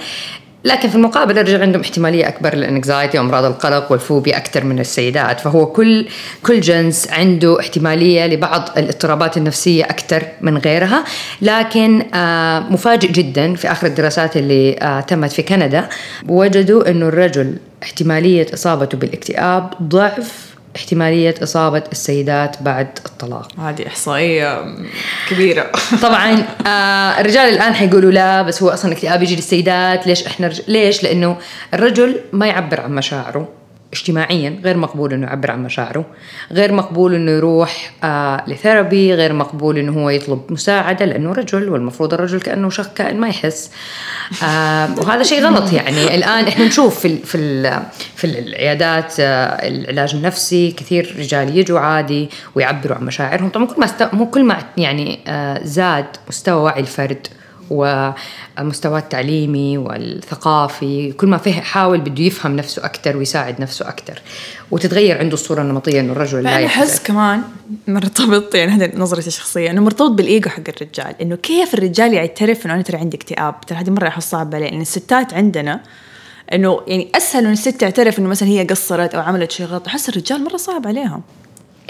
لكن 0.64 0.88
في 0.88 0.94
المقابل 0.94 1.38
الرجال 1.38 1.62
عندهم 1.62 1.82
احتمالية 1.82 2.28
أكبر 2.28 2.54
لل 2.54 2.68
anxiety 2.68 3.18
وأمراض 3.18 3.44
القلق 3.44 3.92
والفوبيا 3.92 4.36
أكثر 4.36 4.64
من 4.64 4.78
السيدات. 4.78 5.40
فهو 5.40 5.66
كل 5.66 6.06
كل 6.42 6.60
جنس 6.60 7.10
عنده 7.10 7.60
احتمالية 7.60 8.26
لبعض 8.26 8.68
الاضطرابات 8.76 9.36
النفسية 9.36 9.84
أكثر 9.84 10.22
من 10.40 10.58
غيرها. 10.58 11.04
لكن 11.42 12.14
آه 12.14 12.60
مفاجئ 12.60 13.12
جدا 13.12 13.54
في 13.54 13.72
آخر 13.72 13.86
الدراسات 13.86 14.36
اللي 14.36 14.76
آه 14.82 15.00
تمت 15.00 15.32
في 15.32 15.42
كندا 15.42 15.88
وجدوا 16.28 16.90
إنه 16.90 17.08
الرجل 17.08 17.56
احتمالية 17.82 18.46
إصابته 18.54 18.98
بالإكتئاب 18.98 19.70
ضعف 19.82 20.51
احتمالية 20.76 21.34
إصابة 21.42 21.82
السيدات 21.92 22.62
بعد 22.62 22.98
الطلاق. 23.06 23.48
هذه 23.60 23.86
إحصائية 23.86 24.76
كبيرة. 25.30 25.70
طبعا 26.02 26.44
آه 26.66 27.20
الرجال 27.20 27.54
الآن 27.54 27.74
حيقولوا 27.74 28.12
لا 28.12 28.42
بس 28.42 28.62
هو 28.62 28.68
أصلا 28.68 28.92
اكتئاب 28.92 29.22
يجي 29.22 29.36
للسيدات 29.36 30.06
ليش 30.06 30.26
إحنا 30.26 30.46
رج... 30.46 30.60
ليش؟ 30.68 31.02
لأنه 31.02 31.36
الرجل 31.74 32.20
ما 32.32 32.46
يعبر 32.46 32.80
عن 32.80 32.94
مشاعره. 32.94 33.48
اجتماعيا 33.92 34.60
غير 34.64 34.76
مقبول 34.76 35.12
إنه 35.12 35.26
يعبر 35.26 35.50
عن 35.50 35.62
مشاعره 35.62 36.04
غير 36.52 36.72
مقبول 36.72 37.14
إنه 37.14 37.30
يروح 37.30 37.92
آه 38.04 38.44
لثيرابي 38.46 39.14
غير 39.14 39.32
مقبول 39.32 39.78
إنه 39.78 39.92
هو 39.92 40.10
يطلب 40.10 40.40
مساعدة 40.50 41.04
لأنه 41.04 41.32
رجل 41.32 41.68
والمفروض 41.68 42.14
الرجل 42.14 42.40
كأنه 42.40 42.70
شخص 42.70 42.88
كائن 42.94 43.20
ما 43.20 43.28
يحس. 43.28 43.70
آه 44.44 44.88
وهذا 44.98 45.22
شيء 45.22 45.44
غلط 45.44 45.72
يعني. 45.72 46.14
الآن 46.14 46.46
إحنا 46.46 46.64
نشوف 46.64 46.98
في 46.98 47.08
ال 47.08 47.18
في 47.18 47.34
ال 47.34 47.82
في 48.16 48.24
العيادات 48.24 49.14
آه 49.20 49.68
العلاج 49.68 50.14
النفسي 50.14 50.70
كثير 50.70 51.14
رجال 51.18 51.58
يجوا 51.58 51.80
عادي 51.80 52.30
ويعبروا 52.54 52.96
عن 52.96 53.04
مشاعرهم. 53.04 53.48
طبعا 53.48 53.66
كل 53.66 53.80
ما. 53.80 54.10
مو 54.12 54.26
كل 54.26 54.44
ما 54.44 54.58
يعني 54.76 55.20
آه 55.26 55.60
زاد 55.64 56.06
مستوى 56.28 56.62
وعي 56.62 56.80
الفرد. 56.80 57.26
ومستواه 57.72 58.98
التعليمي 58.98 59.78
والثقافي 59.78 61.12
كل 61.12 61.26
ما 61.26 61.38
فيه 61.38 61.52
حاول 61.52 62.00
بده 62.00 62.22
يفهم 62.22 62.56
نفسه 62.56 62.84
أكثر 62.84 63.16
ويساعد 63.16 63.60
نفسه 63.60 63.88
أكثر 63.88 64.22
وتتغير 64.70 65.18
عنده 65.18 65.34
الصورة 65.34 65.62
النمطية 65.62 66.00
إنه 66.00 66.12
الرجل 66.12 66.42
لا 66.42 66.66
أحس 66.66 67.02
كمان 67.02 67.42
مرتبط 67.88 68.54
يعني 68.54 68.72
هذه 68.72 68.92
نظرتي 68.96 69.26
الشخصية 69.26 69.70
إنه 69.70 69.80
مرتبط 69.80 70.10
بالإيجو 70.10 70.50
حق 70.50 70.62
الرجال 70.68 71.14
إنه 71.22 71.36
كيف 71.36 71.74
الرجال 71.74 72.14
يعترف 72.14 72.66
إنه 72.66 72.74
أنا 72.74 72.82
ترى 72.82 72.98
عندي 72.98 73.16
اكتئاب؟ 73.16 73.60
ترى 73.60 73.78
هذه 73.78 73.90
مرة 73.90 74.08
احس 74.08 74.30
صعبه 74.30 74.56
عليه 74.56 74.70
لأن 74.70 74.80
الستات 74.80 75.34
عندنا 75.34 75.80
إنه 76.52 76.80
يعني 76.86 77.08
أسهل 77.14 77.46
إن 77.46 77.52
الست 77.52 77.68
تعترف 77.80 78.18
إنه 78.18 78.28
مثلا 78.28 78.48
هي 78.48 78.64
قصرت 78.64 79.14
أو 79.14 79.20
عملت 79.20 79.52
شيء 79.52 79.66
غلط 79.66 79.86
أحس 79.86 80.08
الرجال 80.08 80.44
مرة 80.44 80.56
صعب 80.56 80.86
عليهم. 80.86 81.22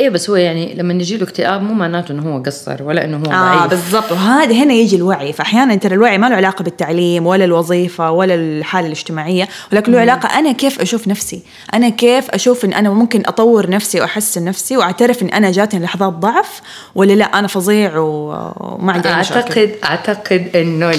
إيه 0.00 0.08
بس 0.08 0.30
هو 0.30 0.36
يعني 0.36 0.74
لما 0.74 0.92
يجي 0.92 1.16
له 1.16 1.24
اكتئاب 1.24 1.62
مو 1.62 1.74
معناته 1.74 2.12
إنه 2.12 2.34
هو 2.34 2.42
قصر 2.42 2.82
ولا 2.82 3.04
إنه 3.04 3.16
هو 3.16 3.32
آه 3.32 3.56
ضعيف. 3.56 3.70
بالضبط. 3.70 4.12
وهذا 4.12 4.54
هنا 4.54 4.74
يجي 4.74 4.96
الوعي. 4.96 5.32
فأحيانا 5.32 5.74
ترى 5.74 5.94
الوعي 5.94 6.18
ما 6.18 6.26
له 6.26 6.36
علاقة 6.36 6.62
بالتعليم 6.62 7.26
ولا 7.26 7.44
الوظيفة 7.44 8.10
ولا 8.10 8.34
الحالة 8.34 8.86
الاجتماعية 8.86 9.48
ولكن 9.72 9.92
له 9.92 10.00
علاقة 10.00 10.38
أنا 10.38 10.52
كيف 10.52 10.80
أشوف 10.80 11.08
نفسي؟ 11.08 11.42
أنا 11.74 11.88
كيف 11.88 12.30
أشوف 12.30 12.64
إن 12.64 12.72
أنا 12.72 12.90
ممكن 12.90 13.22
أطور 13.26 13.70
نفسي 13.70 14.00
وأحسن 14.00 14.44
نفسي 14.44 14.76
وأعترف 14.76 15.22
إن 15.22 15.28
أنا 15.28 15.50
جاتني 15.50 15.84
لحظات 15.84 16.12
ضعف 16.12 16.60
ولا 16.94 17.12
لا 17.12 17.24
أنا 17.24 17.48
فظيع 17.48 17.98
وما 17.98 18.92
عندي 18.92 19.14
مشاكل. 19.14 19.40
اعتقد 19.40 19.74
أعتقد 19.84 20.56
إنه 20.56 20.90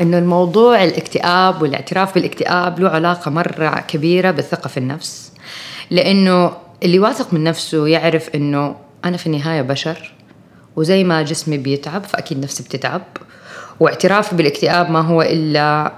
إنه 0.00 0.18
الموضوع 0.18 0.84
الاكتئاب 0.84 1.62
والاعتراف 1.62 2.14
بالاكتئاب 2.14 2.80
له 2.80 2.88
علاقة 2.88 3.30
مرة 3.30 3.84
كبيرة 3.88 4.30
بالثقة 4.30 4.68
في 4.68 4.76
النفس. 4.76 5.32
لأنه 5.90 6.52
اللي 6.82 6.98
واثق 6.98 7.34
من 7.34 7.44
نفسه 7.44 7.86
يعرف 7.88 8.28
إنه 8.34 8.76
أنا 9.04 9.16
في 9.16 9.26
النهاية 9.26 9.62
بشر 9.62 10.12
وزي 10.76 11.04
ما 11.04 11.22
جسمي 11.22 11.58
بيتعب 11.58 12.04
فأكيد 12.04 12.38
نفسي 12.38 12.62
بتتعب 12.62 13.02
واعترافي 13.80 14.36
بالاكتئاب 14.36 14.90
ما 14.90 15.00
هو 15.00 15.22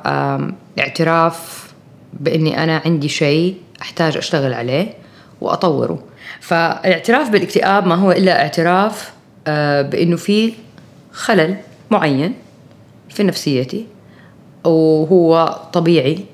آم، 0.07 0.55
اعتراف 0.79 1.69
بإني 2.13 2.65
أنا 2.65 2.83
عندي 2.85 3.09
شيء 3.09 3.57
أحتاج 3.83 4.17
أشتغل 4.17 4.55
عليه 4.55 4.95
وأطوره. 5.41 6.03
فالاعتراف 6.41 7.31
بالاكتئاب 7.31 7.87
ما 7.87 7.95
هو 7.95 8.13
إلا 8.13 8.43
اعتراف 8.43 9.13
آه، 9.47 9.83
بإنه 9.83 10.17
في 10.17 10.53
خلل 11.13 11.57
معين 11.91 12.35
في 13.09 13.23
نفسيتي 13.23 13.87
وهو 14.65 15.59
طبيعي. 15.73 16.25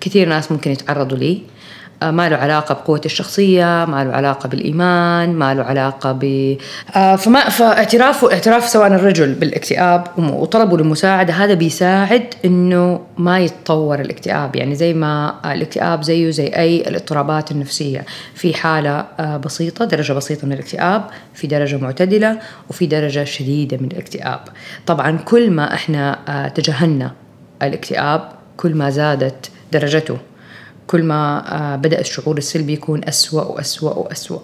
كثير 0.00 0.28
ناس 0.28 0.52
ممكن 0.52 0.70
يتعرضوا 0.70 1.18
ليه. 1.18 1.38
ما 2.02 2.28
له 2.28 2.36
علاقة 2.36 2.74
بقوة 2.74 3.00
الشخصية 3.04 3.84
ما 3.84 4.04
له 4.04 4.12
علاقة 4.12 4.48
بالإيمان 4.48 5.34
ما 5.34 5.54
له 5.54 5.62
علاقة 5.62 6.12
ب 6.12 6.56
آه، 6.96 7.16
فما 7.16 7.48
فاعترافه 7.48 8.32
اعتراف 8.32 8.68
سواء 8.68 8.86
الرجل 8.86 9.34
بالاكتئاب 9.34 10.06
وطلبه 10.18 10.78
للمساعدة 10.78 11.34
هذا 11.34 11.54
بيساعد 11.54 12.34
إنه 12.44 13.00
ما 13.18 13.38
يتطور 13.40 14.00
الاكتئاب. 14.00 14.56
يعني 14.56 14.74
زي 14.74 14.94
ما 14.94 15.34
الاكتئاب 15.44 16.02
زيه 16.02 16.30
زي 16.30 16.46
أي 16.46 16.88
الاضطرابات 16.88 17.50
النفسية. 17.50 18.04
في 18.34 18.54
حالة 18.54 19.04
آه، 19.20 19.36
بسيطة 19.36 19.84
درجة 19.84 20.12
بسيطة 20.12 20.46
من 20.46 20.52
الاكتئاب 20.52 21.04
في 21.34 21.46
درجة 21.46 21.76
معتدلة 21.76 22.38
وفي 22.70 22.86
درجة 22.86 23.24
شديدة 23.24 23.76
من 23.76 23.86
الاكتئاب. 23.86 24.40
طبعا 24.86 25.18
كل 25.18 25.50
ما 25.50 25.74
إحنا 25.74 26.18
آه، 26.28 26.48
تجاهلنا 26.48 27.12
الاكتئاب 27.62 28.28
كل 28.56 28.74
ما 28.74 28.90
زادت 28.90 29.50
درجته 29.72 30.18
كل 30.86 31.02
ما 31.02 31.44
آه، 31.54 31.76
بدأ 31.76 32.00
الشعور 32.00 32.38
السلبي 32.38 32.72
يكون 32.72 33.04
أسوأ 33.04 33.42
وأسوأ 33.42 33.90
وأسوأ. 33.94 34.38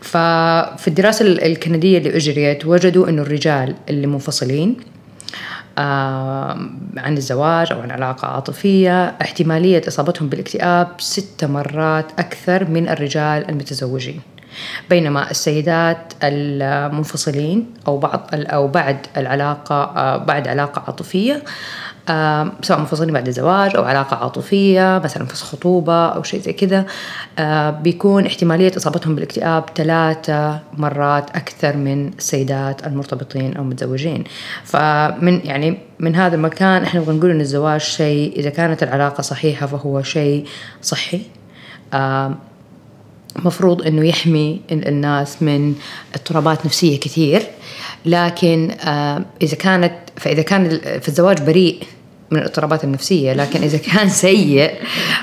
ففي 0.00 0.88
الدراسة 0.88 1.24
ال- 1.26 1.44
الكندية 1.44 1.98
اللي 1.98 2.16
أجريت 2.16 2.66
وجدوا 2.66 3.08
أنه 3.08 3.22
الرجال 3.22 3.74
اللي 3.88 4.06
منفصلين 4.06 4.76
آه، 5.78 6.68
عن 6.96 7.16
الزواج 7.16 7.72
أو 7.72 7.80
عن 7.80 7.90
علاقة 7.90 8.28
عاطفية 8.28 9.04
احتمالية 9.22 9.82
إصابتهم 9.88 10.28
بالاكتئاب 10.28 10.88
ست 10.98 11.44
مرات 11.44 12.06
أكثر 12.18 12.64
من 12.64 12.88
الرجال 12.88 13.48
المتزوجين. 13.50 14.20
بينما 14.90 15.30
السيدات 15.30 16.12
المنفصلين 16.22 17.70
أو 17.86 17.98
بعض 17.98 18.30
أو 18.32 18.68
بعد 18.68 18.98
العلاقة 19.16 19.74
آه، 19.84 20.16
بعد 20.16 20.48
علاقة 20.48 20.82
عاطفية 20.86 21.42
سواء 22.62 22.78
منفصلين 22.78 23.12
بعد 23.12 23.26
الزواج 23.26 23.76
أو 23.76 23.84
علاقة 23.84 24.16
عاطفية 24.16 25.00
مثلا 25.04 25.26
في 25.26 25.34
خطوبة 25.34 26.06
أو 26.08 26.22
شيء 26.22 26.40
زي 26.40 26.52
كذا. 26.52 26.86
آه، 27.38 27.70
بيكون 27.70 28.26
احتمالية 28.26 28.72
إصابتهم 28.76 29.14
بالاكتئاب 29.14 29.64
ثلاثة 29.76 30.60
مرات 30.76 31.30
أكثر 31.30 31.76
من 31.76 32.08
السيدات 32.08 32.86
المرتبطين 32.86 33.56
أو 33.56 33.64
متزوجين 33.64 34.24
فمن 34.64 35.40
يعني 35.44 35.78
من 35.98 36.16
هذا 36.16 36.36
المكان 36.36 36.82
إحنا 36.82 37.00
نبغى 37.00 37.16
نقول 37.16 37.30
إن 37.30 37.40
الزواج 37.40 37.80
شيء 37.80 38.32
إذا 38.36 38.50
كانت 38.50 38.82
العلاقة 38.82 39.22
صحيحة 39.22 39.66
فهو 39.66 40.02
شيء 40.02 40.44
صحي. 40.82 41.20
مفروض 43.36 43.82
إنه 43.86 44.06
يحمي 44.06 44.60
ال- 44.72 44.88
الناس 44.88 45.42
من 45.42 45.74
اضطرابات 46.14 46.66
نفسية 46.66 47.00
كثير. 47.00 47.42
لكن 48.06 48.70
آه، 48.80 49.22
إذا 49.42 49.56
كانت 49.56 49.92
فإذا 50.16 50.42
كان 50.42 50.68
في 51.00 51.08
الزواج 51.08 51.42
بريء 51.42 51.82
من 52.30 52.38
الاضطرابات 52.38 52.84
النفسية 52.84 53.32
لكن 53.32 53.62
إذا 53.62 53.78
كان 53.78 54.08
سيء 54.24 54.72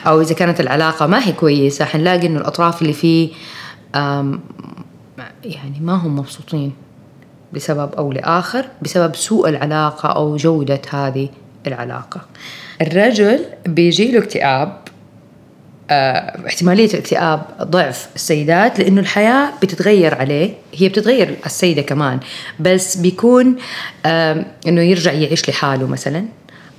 أو 0.08 0.22
إذا 0.22 0.34
كانت 0.36 0.60
العلاقة 0.60 1.08
ما 1.08 1.28
هي 1.28 1.32
كويسة 1.32 1.86
حنلاقي 1.86 2.28
إنه 2.28 2.40
الأطراف 2.40 2.82
اللي 2.82 2.94
فيه 2.94 3.30
يعني 5.44 5.80
ما 5.82 5.94
هم 5.94 6.16
مبسوطين 6.20 6.74
بسبب 7.54 7.94
أو 7.94 8.12
لآخر 8.12 8.66
بسبب 8.82 9.16
سوء 9.16 9.50
العلاقة 9.50 10.10
أو 10.10 10.36
جودة 10.36 10.82
هذه 10.90 11.30
العلاقة. 11.68 12.22
الرجل 12.82 13.40
بيجي 13.66 14.12
له 14.12 14.20
اكتئاب 14.20 14.78
آه، 15.92 16.48
احتمالية 16.48 16.86
الاكتئاب 16.86 17.42
ضعف 17.62 18.08
السيدات 18.16 18.80
لأنه 18.80 19.02
الحياة 19.02 19.50
بتتغير 19.62 20.16
عليه 20.16 20.54
هي 20.76 20.90
بتتغير 20.90 21.36
السيدة 21.46 21.82
كمان 21.82 22.20
بس 22.60 22.98
بيكون 22.98 23.56
آم، 24.06 24.46
أنه 24.68 24.82
يرجع 24.82 25.12
يعيش 25.12 25.50
لحاله 25.50 25.88
مثلا 25.88 26.26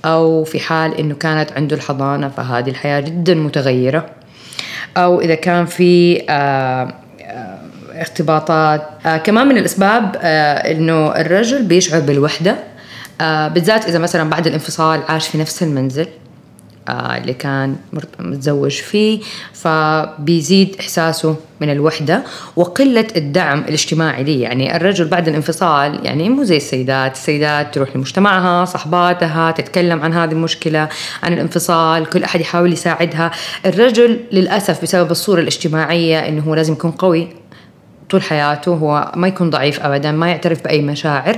أو 0.05 0.43
في 0.43 0.59
حال 0.59 0.97
أنه 0.97 1.15
كانت 1.15 1.51
عنده 1.51 1.75
الحضانة 1.75 2.29
فهذه 2.29 2.69
الحياة 2.69 2.99
جدا 2.99 3.33
متغيرة. 3.35 4.05
أو 4.97 5.21
إذا 5.21 5.35
كان 5.35 5.65
في 5.65 6.21
آه، 6.29 6.93
آه، 7.21 7.57
ارتباطات 7.99 8.89
آه، 9.05 9.17
كمان 9.17 9.47
من 9.47 9.57
الأسباب 9.57 10.15
آه، 10.21 10.71
أنه 10.71 11.07
الرجل 11.15 11.63
بيشعر 11.63 11.99
بالوحدة. 11.99 12.55
آه، 13.21 13.47
بالذات 13.47 13.85
إذا 13.85 13.99
مثلا 13.99 14.29
بعد 14.29 14.47
الانفصال 14.47 15.01
عاش 15.09 15.27
في 15.27 15.37
نفس 15.37 15.63
المنزل. 15.63 16.01
آه، 16.05 16.26
اللي 16.89 17.33
كان 17.33 17.75
متزوج 18.19 18.71
فيه 18.71 19.19
فبيزيد 19.53 20.75
إحساسه 20.79 21.35
من 21.61 21.69
الوحدة 21.69 22.23
وقلة 22.55 23.07
الدعم 23.15 23.59
الاجتماعي 23.59 24.23
ليه. 24.23 24.43
يعني 24.43 24.75
الرجل 24.75 25.05
بعد 25.07 25.27
الانفصال 25.27 26.05
يعني 26.05 26.29
مو 26.29 26.43
زي 26.43 26.57
السيدات. 26.57 27.15
السيدات 27.15 27.75
تروح 27.75 27.95
لمجتمعها 27.95 28.65
صحباتها 28.65 29.51
تتكلم 29.51 30.01
عن 30.01 30.13
هذه 30.13 30.31
المشكلة 30.31 30.89
عن 31.23 31.33
الانفصال 31.33 32.05
كل 32.05 32.23
أحد 32.23 32.41
يحاول 32.41 32.73
يساعدها. 32.73 33.31
الرجل 33.65 34.19
للأسف 34.31 34.81
بسبب 34.81 35.11
الصورة 35.11 35.41
الاجتماعية 35.41 36.19
إنه 36.27 36.43
هو 36.43 36.55
لازم 36.55 36.73
يكون 36.73 36.91
قوي 36.91 37.27
طول 38.09 38.21
حياته. 38.21 38.73
هو 38.73 39.11
ما 39.15 39.27
يكون 39.27 39.49
ضعيف 39.49 39.79
ابدا 39.79 40.11
ما 40.11 40.27
يعترف 40.27 40.63
بأي 40.63 40.81
مشاعر. 40.81 41.37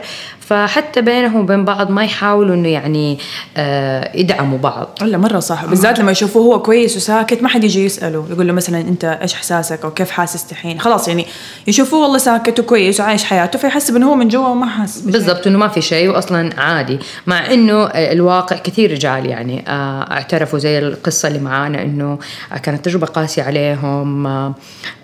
فحتى 0.49 1.01
بينهم 1.01 1.41
وبين 1.41 1.65
بعض 1.65 1.91
ما 1.91 2.03
يحاولوا 2.03 2.55
إنه 2.55 2.67
يعني 2.67 3.17
آه 3.57 4.11
يدعموا 4.17 4.57
بعض. 4.57 4.89
ولا 5.01 5.17
مرة 5.17 5.39
صح. 5.39 5.65
بالذات 5.65 5.99
لما 5.99 6.11
يشوفوه 6.11 6.43
هو 6.43 6.61
كويس 6.61 6.97
وساكت 6.97 7.43
ما 7.43 7.49
حد 7.49 7.63
يجي 7.63 7.85
يسأله 7.85 8.25
يقول 8.31 8.47
له 8.47 8.53
مثلا 8.53 8.81
أنت 8.81 9.05
إيش 9.21 9.33
إحساسك 9.33 9.83
أو 9.83 9.91
كيف 9.91 10.11
حاسس 10.11 10.51
دحين 10.51 10.79
خلاص 10.79 11.07
يعني 11.07 11.25
يشوفوه 11.67 12.01
والله 12.01 12.17
ساكت 12.17 12.59
وكويس 12.59 12.99
وعايش 12.99 13.23
حياته 13.23 13.59
فيحسب 13.59 13.95
إنه 13.95 14.09
هو 14.09 14.15
من 14.15 14.27
جوا 14.27 14.47
وما 14.47 14.65
حاسس. 14.65 15.01
بالضبط 15.01 15.47
إنه 15.47 15.57
ما 15.57 15.67
في 15.67 15.81
شيء 15.81 16.09
واصلا 16.09 16.49
عادي. 16.61 16.99
مع 17.27 17.53
إنه 17.53 17.85
الواقع 17.85 18.55
كثير 18.55 18.91
رجال 18.91 19.25
يعني 19.25 19.63
آه، 19.67 20.11
اعترفوا 20.11 20.59
زي 20.59 20.79
القصة 20.79 21.27
اللي 21.27 21.39
معانا 21.39 21.81
إنه 21.81 22.19
كانت 22.63 22.85
تجربة 22.85 23.07
قاسية 23.07 23.43
عليهم 23.43 24.27
آه، 24.27 24.55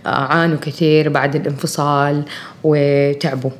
آه، 0.05 0.09
عانوا 0.09 0.57
كثير 0.57 1.09
بعد 1.09 1.35
الانفصال 1.35 2.23
وتعبوا. 2.63 3.51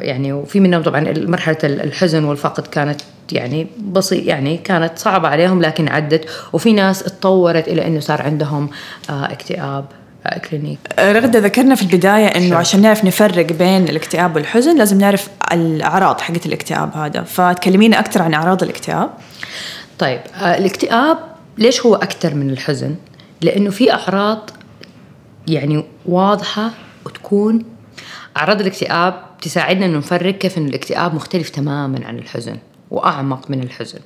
يعني 0.00 0.32
وفي 0.32 0.60
منهم 0.60 0.82
طبعا 0.82 1.14
مرحلة 1.16 1.58
الحزن 1.64 2.24
والفقد 2.24 2.66
كانت 2.66 3.00
يعني 3.32 3.66
بسيط 3.78 4.26
يعني 4.26 4.56
كانت 4.56 4.98
صعبة 4.98 5.28
عليهم 5.28 5.62
لكن 5.62 5.88
عدت. 5.88 6.30
وفي 6.52 6.72
ناس 6.72 7.02
اتطورت 7.02 7.68
إلى 7.68 7.86
إنه 7.86 8.00
صار 8.00 8.22
عندهم 8.22 8.70
آه، 9.10 9.32
اكتئاب 9.32 9.84
آه، 10.26 10.38
كلينيك. 10.38 10.78
رغدة 10.98 11.38
ذكرنا 11.38 11.74
في 11.74 11.82
البداية 11.82 12.26
إنه 12.26 12.56
عشان 12.56 12.82
نعرف 12.82 13.04
نفرق 13.04 13.46
بين 13.52 13.88
الاكتئاب 13.88 14.36
والحزن 14.36 14.78
لازم 14.78 14.98
نعرف 14.98 15.28
الأعراض 15.52 16.20
حقت 16.20 16.46
الاكتئاب 16.46 16.96
هذا. 16.96 17.22
فتكلمينا 17.22 17.98
أكثر 17.98 18.22
عن 18.22 18.34
أعراض 18.34 18.62
الاكتئاب. 18.62 19.10
طيب 19.98 20.20
آه، 20.34 20.58
الاكتئاب 20.58 21.18
ليش 21.58 21.86
هو 21.86 21.94
أكثر 21.94 22.34
من 22.34 22.50
الحزن؟ 22.50 22.94
لأنه 23.42 23.70
في 23.70 23.92
أعراض 23.92 24.50
يعني 25.48 25.84
واضحة 26.06 26.70
وتكون 27.06 27.62
أعراض 28.36 28.60
الاكتئاب 28.60 29.14
تساعدنا 29.42 29.86
إنه 29.86 29.98
نفرق 29.98 30.34
كيف 30.38 30.58
إنه 30.58 30.68
الاكتئاب 30.68 31.14
مختلف 31.14 31.48
تماما 31.48 32.06
عن 32.06 32.18
الحزن 32.18 32.56
وأعمق 32.90 33.50
من 33.50 33.62
الحزن. 33.62 33.98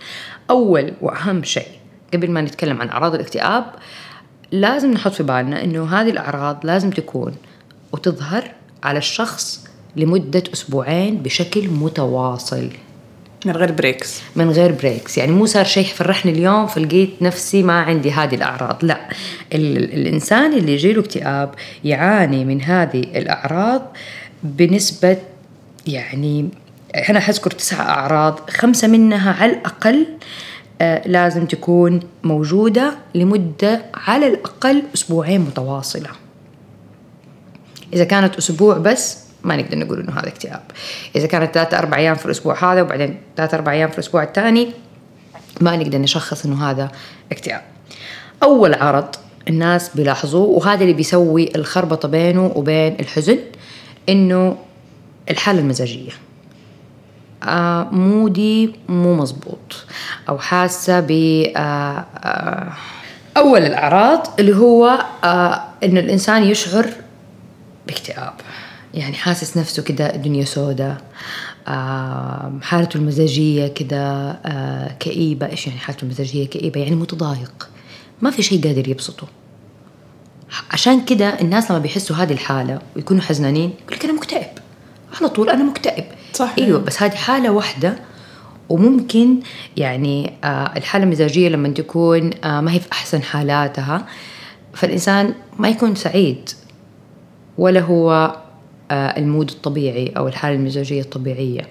أول 0.51 0.93
وأهم 1.01 1.43
شيء 1.43 1.69
قبل 2.15 2.31
ما 2.31 2.41
نتكلم 2.41 2.81
عن 2.83 2.89
أعراض 2.89 3.15
الاكتئاب 3.15 3.65
لازم 4.53 4.91
نحط 4.93 5.13
في 5.13 5.23
بالنا 5.23 5.65
إنه 5.65 5.85
هذه 6.01 6.11
الأعراض 6.11 6.61
لازم 6.67 6.91
تكون 6.91 7.35
وتظهر 7.93 8.51
على 8.85 8.99
الشخص 8.99 9.65
لمدة 9.97 10.43
أسبوعين 10.53 11.23
بشكل 11.23 11.69
متواصل. 11.69 12.69
من 13.47 13.53
غير 13.57 13.73
breaks 13.73 14.23
من 14.37 14.51
غير 14.51 14.73
breaks 14.73 15.19
يعني 15.19 15.33
مو 15.33 15.47
صار 15.47 15.65
شيء 15.65 15.85
فرحني 15.87 16.33
اليوم 16.33 16.67
فلقيت 16.67 17.23
نفسي 17.23 17.63
ما 17.63 17.81
عندي 17.81 18.11
هذه 18.13 18.35
الأعراض 18.35 18.85
لا 18.85 19.09
ال- 19.53 19.95
الإنسان 19.95 20.53
اللي 20.53 20.73
يجيله 20.73 21.01
اكتئاب 21.01 21.55
يعاني 21.85 22.45
من 22.45 22.63
هذه 22.63 23.01
الأعراض 23.01 23.97
بنسبة 24.45 25.19
يعني 25.87 26.49
أنا 27.11 27.21
حذكر 27.21 27.51
تسع 27.51 27.81
أعراض 27.81 28.51
خمسة 28.51 28.89
منها 28.89 29.33
على 29.33 29.53
الأقل 29.53 30.07
آه، 30.81 31.09
لازم 31.09 31.47
تكون 31.47 32.01
موجودة 32.23 32.95
لمدة 33.15 33.83
على 33.95 34.27
الأقل 34.27 34.83
أسبوعين 34.95 35.41
متواصلة. 35.41 36.09
إذا 37.93 38.05
كانت 38.05 38.37
أسبوع 38.37 38.79
بس 38.79 39.19
ما 39.45 39.57
نقدر 39.57 39.79
نقول 39.79 40.01
إنه 40.01 40.13
هذا 40.13 40.29
اكتئاب. 40.29 40.63
إذا 41.17 41.27
كانت 41.27 41.55
ثلاثة 41.55 41.79
أربع 41.79 41.97
أيام 41.97 42.15
في 42.15 42.27
الأسبوع 42.27 42.73
هذا 42.73 42.83
وبعدين 42.83 43.19
ثلاثة 43.37 43.57
أربع 43.57 43.73
أيام 43.73 43.89
في 43.89 43.95
الأسبوع 43.95 44.23
الثاني 44.23 44.73
ما 45.61 45.77
نقدر 45.77 45.99
نشخص 45.99 46.45
إنه 46.45 46.71
هذا 46.71 46.91
اكتئاب. 47.33 47.63
أول 48.43 48.75
عرض 48.75 49.09
الناس 49.49 49.91
بيلاحظوه 49.97 50.49
وهذا 50.49 50.83
اللي 50.83 50.93
بيسوي 50.93 51.51
الخربطة 51.57 52.09
بينه 52.09 52.53
وبين 52.55 52.97
الحزن. 53.01 53.39
إنه 54.09 54.57
الحالة 55.31 55.61
المزاجية. 55.61 56.11
آه 57.43 57.83
مودي 57.93 58.75
مو 58.89 59.15
مزبوط. 59.15 59.85
أو 60.29 60.39
حاسة 60.39 61.01
ب 61.01 61.11
آه 61.57 62.07
آه 62.17 62.73
أول 63.37 63.63
الأعراض 63.63 64.27
اللي 64.41 64.57
هو 64.57 65.05
آه 65.25 65.63
إنه 65.83 66.01
الإنسان 66.01 66.43
يشعر 66.43 66.91
باكتئاب. 67.87 68.33
يعني 68.95 69.15
حاسس 69.15 69.57
نفسه 69.57 69.83
كده 69.83 70.15
الدنيا 70.15 70.45
سوداء 70.45 70.97
آه 71.69 72.53
حالته 72.63 72.97
المزاجية 72.97 73.67
كده 73.67 74.31
آه 74.31 74.93
كئيبة. 75.01 75.47
إيش 75.47 75.67
يعني 75.67 75.79
حالته 75.79 76.03
المزاجية؟ 76.05 76.47
كئيبة. 76.47 76.81
يعني 76.81 76.95
متضايق. 76.97 77.69
ما 78.23 78.31
في 78.31 78.43
شيء 78.43 78.63
قادر 78.65 78.89
يبسطه. 78.89 79.27
عشان 80.71 81.05
كده 81.05 81.41
الناس 81.41 81.71
لما 81.71 81.81
بيحسوا 81.81 82.17
هذه 82.17 82.33
الحالة 82.33 82.79
ويكونوا 82.97 83.23
حزنانين 83.23 83.73
يقول 83.83 83.97
لك 83.97 84.05
أنا 84.05 84.13
مكتئب. 84.13 84.47
على 85.21 85.29
طول 85.29 85.51
أنا 85.51 85.65
مكتئب. 85.65 86.05
صح. 86.33 86.55
أيوه 86.59 86.79
بس 86.81 87.03
هذه 87.03 87.15
حالة 87.15 87.51
واحدة 87.51 87.99
وممكن 88.69 89.41
يعني 89.77 90.33
آه 90.45 90.73
الحالة 90.77 91.05
المزاجية 91.05 91.49
لما 91.49 91.69
تكون 91.69 92.31
آه 92.45 92.61
ما 92.61 92.73
هي 92.73 92.81
في 92.81 92.93
أحسن 92.93 93.23
حالاتها 93.23 94.07
فالإنسان 94.75 95.35
ما 95.59 95.69
يكون 95.69 95.95
سعيد 95.95 96.51
ولا 97.59 97.81
هو 97.81 98.37
آه 98.91 99.19
المود 99.19 99.51
الطبيعي 99.51 100.09
أو 100.17 100.29
الحالة 100.29 100.57
المزاجية 100.57 101.01
الطبيعية. 101.01 101.67